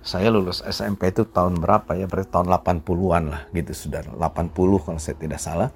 Saya 0.01 0.33
lulus 0.33 0.65
SMP 0.65 1.13
itu 1.13 1.23
tahun 1.23 1.61
berapa 1.61 1.95
ya? 1.95 2.11
Berarti 2.11 2.27
tahun 2.33 2.51
80-an 2.51 3.23
lah 3.31 3.41
gitu 3.55 3.71
saudara. 3.71 4.11
80 4.11 4.51
kalau 4.83 4.99
saya 4.99 5.15
tidak 5.15 5.39
salah. 5.39 5.69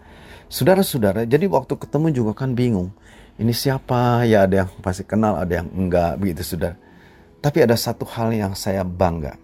Saudara-saudara, 0.51 1.23
jadi 1.23 1.47
waktu 1.47 1.79
ketemu 1.79 2.11
juga 2.11 2.43
kan 2.43 2.57
bingung. 2.57 2.91
Ini 3.39 3.53
siapa? 3.55 4.27
Ya 4.27 4.43
ada 4.43 4.65
yang 4.65 4.69
pasti 4.83 5.07
kenal, 5.07 5.39
ada 5.39 5.63
yang 5.63 5.69
enggak 5.71 6.19
begitu 6.19 6.43
saudara. 6.43 6.84
Tapi 7.45 7.61
ada 7.61 7.77
satu 7.77 8.09
hal 8.09 8.33
yang 8.33 8.57
saya 8.57 8.81
bangga. 8.81 9.37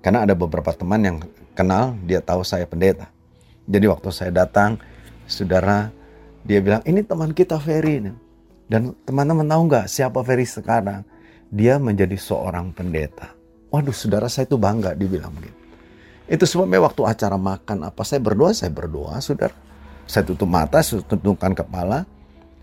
Karena 0.00 0.24
ada 0.24 0.32
beberapa 0.32 0.72
teman 0.72 1.04
yang 1.04 1.18
kenal, 1.52 1.92
dia 2.08 2.24
tahu 2.24 2.40
saya 2.40 2.64
pendeta. 2.64 3.12
Jadi 3.68 3.84
waktu 3.84 4.08
saya 4.08 4.32
datang, 4.32 4.80
saudara, 5.28 5.92
dia 6.48 6.64
bilang, 6.64 6.80
ini 6.88 7.04
teman 7.04 7.36
kita 7.36 7.60
Ferry. 7.60 8.00
Dan 8.64 8.96
teman-teman 9.04 9.44
tahu 9.44 9.62
nggak 9.68 9.86
siapa 9.92 10.24
Ferry 10.24 10.48
sekarang? 10.48 11.04
Dia 11.52 11.76
menjadi 11.76 12.16
seorang 12.16 12.72
pendeta. 12.72 13.36
Waduh, 13.68 13.92
saudara 13.92 14.32
saya 14.32 14.48
itu 14.48 14.56
bangga, 14.56 14.96
dibilang 14.96 15.36
begitu. 15.36 15.60
Itu 16.32 16.48
sebabnya 16.48 16.80
waktu 16.80 17.04
acara 17.04 17.36
makan 17.36 17.92
apa, 17.92 18.08
saya 18.08 18.24
berdoa, 18.24 18.56
saya 18.56 18.72
berdoa, 18.72 19.20
saudara. 19.20 19.52
Saya 20.08 20.24
tutup 20.24 20.48
mata, 20.48 20.80
saya 20.80 21.04
tutupkan 21.04 21.52
kepala. 21.52 22.08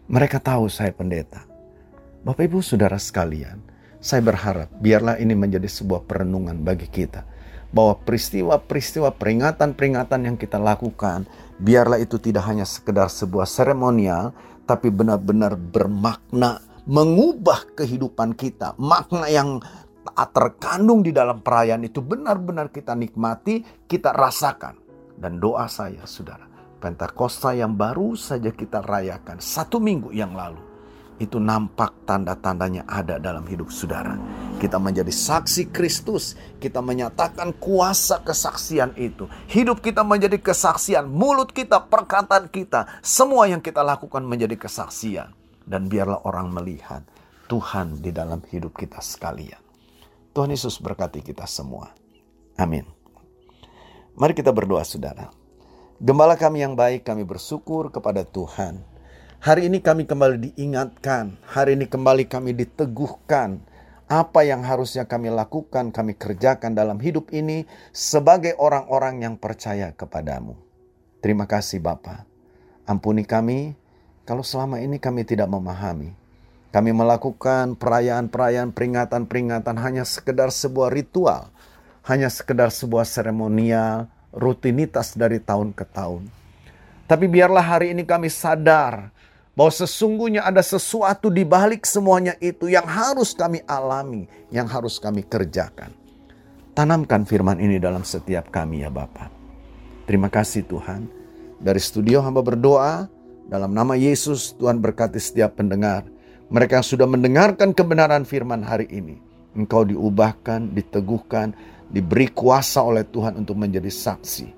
Mereka 0.09 0.41
tahu 0.41 0.65
saya 0.73 0.89
pendeta. 0.89 1.45
Bapak 2.25 2.49
Ibu 2.49 2.65
saudara 2.65 2.97
sekalian, 2.97 3.61
Saya 4.05 4.21
berharap 4.21 4.69
biarlah 4.77 5.17
ini 5.17 5.33
menjadi 5.33 5.65
sebuah 5.65 6.05
perenungan 6.05 6.61
bagi 6.61 6.85
kita. 6.85 7.25
Bahwa 7.73 7.97
peristiwa-peristiwa 8.05 9.09
peringatan-peringatan 9.17 10.29
yang 10.29 10.37
kita 10.37 10.61
lakukan, 10.61 11.25
biarlah 11.57 11.97
itu 11.97 12.21
tidak 12.21 12.45
hanya 12.45 12.69
sekedar 12.69 13.09
sebuah 13.09 13.49
seremonial, 13.49 14.29
tapi 14.69 14.93
benar-benar 14.93 15.57
bermakna 15.57 16.61
mengubah 16.85 17.65
kehidupan 17.73 18.37
kita. 18.37 18.77
Makna 18.77 19.25
yang 19.25 19.57
terkandung 20.29 21.01
di 21.01 21.09
dalam 21.09 21.41
perayaan 21.41 21.81
itu 21.89 21.97
benar-benar 22.05 22.69
kita 22.69 22.93
nikmati, 22.93 23.65
kita 23.89 24.13
rasakan. 24.13 24.77
Dan 25.17 25.41
doa 25.41 25.65
saya, 25.65 26.05
saudara, 26.05 26.45
Pentakosta 26.77 27.57
yang 27.57 27.73
baru 27.73 28.13
saja 28.13 28.53
kita 28.53 28.85
rayakan 28.85 29.41
satu 29.41 29.81
minggu 29.81 30.13
yang 30.13 30.37
lalu, 30.37 30.61
itu 31.15 31.39
nampak 31.39 32.03
tanda-tandanya 32.03 32.83
ada 32.87 33.15
dalam 33.15 33.47
hidup 33.47 33.71
saudara. 33.71 34.19
Kita 34.59 34.75
menjadi 34.75 35.11
saksi 35.11 35.71
Kristus, 35.71 36.35
kita 36.59 36.83
menyatakan 36.83 37.55
kuasa 37.55 38.19
kesaksian 38.19 38.95
itu. 38.99 39.27
Hidup 39.47 39.79
kita 39.79 40.03
menjadi 40.03 40.35
kesaksian, 40.39 41.07
mulut 41.07 41.55
kita, 41.55 41.87
perkataan 41.87 42.51
kita, 42.51 42.99
semua 42.99 43.47
yang 43.47 43.63
kita 43.63 43.79
lakukan 43.79 44.23
menjadi 44.27 44.59
kesaksian. 44.59 45.31
Dan 45.65 45.87
biarlah 45.89 46.21
orang 46.27 46.51
melihat 46.51 47.01
Tuhan 47.47 48.03
di 48.03 48.11
dalam 48.11 48.43
hidup 48.51 48.75
kita 48.75 48.99
sekalian. 49.01 49.59
Tuhan 50.35 50.51
Yesus 50.51 50.83
berkati 50.83 51.23
kita 51.23 51.47
semua. 51.47 51.95
Amin. 52.59 52.83
Mari 54.19 54.35
kita 54.35 54.51
berdoa 54.51 54.83
saudara. 54.83 55.31
Gembala 55.95 56.35
kami 56.35 56.59
yang 56.59 56.75
baik, 56.75 57.07
kami 57.07 57.23
bersyukur 57.23 57.87
kepada 57.87 58.27
Tuhan 58.27 58.94
Hari 59.45 59.69
ini 59.69 59.77
kami 59.77 60.09
kembali 60.09 60.41
diingatkan, 60.41 61.37
hari 61.45 61.77
ini 61.77 61.85
kembali 61.85 62.25
kami 62.25 62.57
diteguhkan. 62.57 63.61
Apa 64.09 64.41
yang 64.41 64.65
harusnya 64.65 65.05
kami 65.05 65.29
lakukan, 65.29 65.93
kami 65.93 66.17
kerjakan 66.17 66.73
dalam 66.73 66.97
hidup 66.97 67.29
ini 67.29 67.69
sebagai 67.93 68.57
orang-orang 68.57 69.21
yang 69.21 69.37
percaya 69.37 69.93
kepadamu. 69.93 70.57
Terima 71.21 71.45
kasih 71.45 71.77
Bapa. 71.77 72.25
Ampuni 72.89 73.21
kami 73.21 73.77
kalau 74.25 74.41
selama 74.41 74.81
ini 74.81 74.97
kami 74.97 75.21
tidak 75.21 75.45
memahami. 75.45 76.17
Kami 76.73 76.89
melakukan 76.89 77.77
perayaan-perayaan, 77.77 78.73
peringatan-peringatan 78.73 79.77
hanya 79.77 80.09
sekedar 80.09 80.49
sebuah 80.49 80.89
ritual, 80.89 81.53
hanya 82.09 82.33
sekedar 82.33 82.73
sebuah 82.73 83.05
seremonial, 83.05 84.09
rutinitas 84.33 85.13
dari 85.13 85.37
tahun 85.37 85.69
ke 85.69 85.85
tahun. 85.85 86.33
Tapi 87.05 87.29
biarlah 87.29 87.61
hari 87.61 87.93
ini 87.93 88.01
kami 88.01 88.33
sadar 88.33 89.13
bahwa 89.55 89.71
sesungguhnya 89.71 90.43
ada 90.43 90.59
sesuatu 90.59 91.31
di 91.31 91.47
balik 91.47 91.87
semuanya 91.87 92.35
itu 92.43 92.67
yang 92.67 92.83
harus 92.83 93.31
kami 93.31 93.63
alami, 93.65 94.27
yang 94.51 94.67
harus 94.67 94.99
kami 94.99 95.23
kerjakan. 95.23 95.95
Tanamkan 96.75 97.23
firman 97.23 97.63
ini 97.63 97.79
dalam 97.79 98.03
setiap 98.03 98.51
kami 98.51 98.83
ya 98.83 98.91
Bapak. 98.91 99.31
Terima 100.05 100.27
kasih 100.27 100.67
Tuhan. 100.67 101.07
Dari 101.55 101.79
studio 101.79 102.19
hamba 102.19 102.43
berdoa, 102.43 103.07
dalam 103.47 103.71
nama 103.71 103.95
Yesus 103.95 104.53
Tuhan 104.59 104.83
berkati 104.83 105.17
setiap 105.17 105.55
pendengar. 105.55 106.03
Mereka 106.51 106.83
yang 106.83 106.85
sudah 106.85 107.07
mendengarkan 107.09 107.73
kebenaran 107.73 108.27
firman 108.27 108.61
hari 108.61 108.85
ini. 108.91 109.17
Engkau 109.55 109.87
diubahkan, 109.87 110.75
diteguhkan, 110.75 111.55
diberi 111.89 112.27
kuasa 112.29 112.83
oleh 112.83 113.07
Tuhan 113.07 113.39
untuk 113.39 113.55
menjadi 113.55 113.89
saksi. 113.89 114.51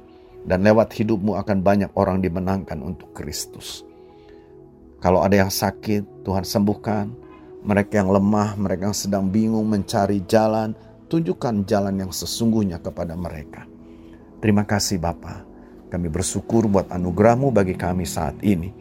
Dan 0.44 0.66
lewat 0.66 0.98
hidupmu 0.98 1.38
akan 1.38 1.64
banyak 1.64 1.92
orang 1.96 2.20
dimenangkan 2.20 2.82
untuk 2.82 3.14
Kristus. 3.14 3.87
Kalau 4.98 5.22
ada 5.22 5.38
yang 5.38 5.54
sakit, 5.54 6.26
Tuhan 6.26 6.42
sembuhkan. 6.42 7.30
Mereka 7.68 8.02
yang 8.02 8.10
lemah, 8.10 8.58
mereka 8.58 8.90
yang 8.90 8.98
sedang 8.98 9.30
bingung 9.30 9.68
mencari 9.70 10.24
jalan, 10.26 10.74
tunjukkan 11.12 11.68
jalan 11.70 12.02
yang 12.02 12.12
sesungguhnya 12.14 12.82
kepada 12.82 13.14
mereka. 13.14 13.68
Terima 14.42 14.66
kasih 14.66 14.98
Bapa. 14.98 15.44
Kami 15.88 16.08
bersyukur 16.12 16.68
buat 16.68 16.90
anugerahmu 16.92 17.54
bagi 17.54 17.76
kami 17.76 18.04
saat 18.04 18.36
ini. 18.44 18.74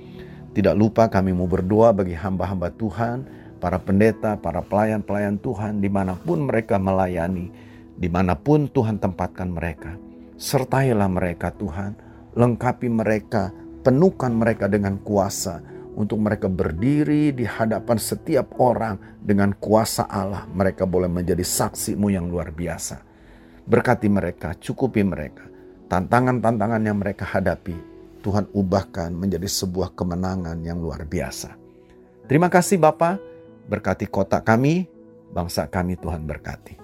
Tidak 0.57 0.73
lupa 0.73 1.07
kami 1.13 1.37
mau 1.37 1.45
berdoa 1.45 1.93
bagi 1.93 2.17
hamba-hamba 2.17 2.73
Tuhan, 2.75 3.29
para 3.61 3.77
pendeta, 3.77 4.41
para 4.41 4.65
pelayan-pelayan 4.65 5.37
Tuhan, 5.37 5.85
di 5.85 5.93
mana 5.93 6.17
pun 6.17 6.49
mereka 6.49 6.81
melayani, 6.81 7.53
di 7.97 8.09
mana 8.09 8.33
pun 8.33 8.65
Tuhan 8.73 8.97
tempatkan 8.97 9.53
mereka. 9.53 10.01
Sertailah 10.41 11.09
mereka 11.13 11.53
Tuhan, 11.53 11.97
lengkapi 12.37 12.89
mereka, 12.89 13.53
penuhkan 13.85 14.33
mereka 14.33 14.69
dengan 14.69 14.97
kuasa, 15.01 15.61
untuk 15.97 16.21
mereka 16.21 16.47
berdiri 16.47 17.33
di 17.33 17.49
hadapan 17.49 17.97
setiap 17.97 18.61
orang 18.61 19.01
dengan 19.19 19.57
kuasa 19.57 20.05
Allah. 20.07 20.45
Mereka 20.53 20.85
boleh 20.85 21.09
menjadi 21.09 21.43
saksimu 21.43 22.13
yang 22.13 22.29
luar 22.29 22.53
biasa. 22.53 23.01
Berkati 23.67 24.07
mereka, 24.07 24.55
cukupi 24.55 25.03
mereka. 25.03 25.49
Tantangan-tantangan 25.89 26.83
yang 26.85 27.01
mereka 27.01 27.25
hadapi, 27.27 27.75
Tuhan 28.21 28.47
ubahkan 28.53 29.11
menjadi 29.11 29.49
sebuah 29.49 29.97
kemenangan 29.97 30.61
yang 30.63 30.79
luar 30.79 31.03
biasa. 31.09 31.57
Terima 32.27 32.53
kasih 32.53 32.79
Bapa, 32.79 33.19
berkati 33.67 34.07
kota 34.07 34.43
kami, 34.43 34.87
bangsa 35.33 35.67
kami 35.67 35.97
Tuhan 35.99 36.27
berkati. 36.27 36.75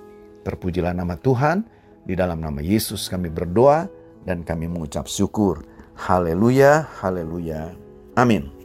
Terpujilah 0.42 0.94
nama 0.94 1.18
Tuhan, 1.18 1.66
di 2.02 2.14
dalam 2.18 2.42
nama 2.42 2.58
Yesus 2.58 3.06
kami 3.06 3.30
berdoa 3.30 3.86
dan 4.26 4.42
kami 4.42 4.70
mengucap 4.70 5.06
syukur. 5.06 5.66
Haleluya, 5.98 6.86
haleluya. 7.02 7.74
Amin. 8.14 8.61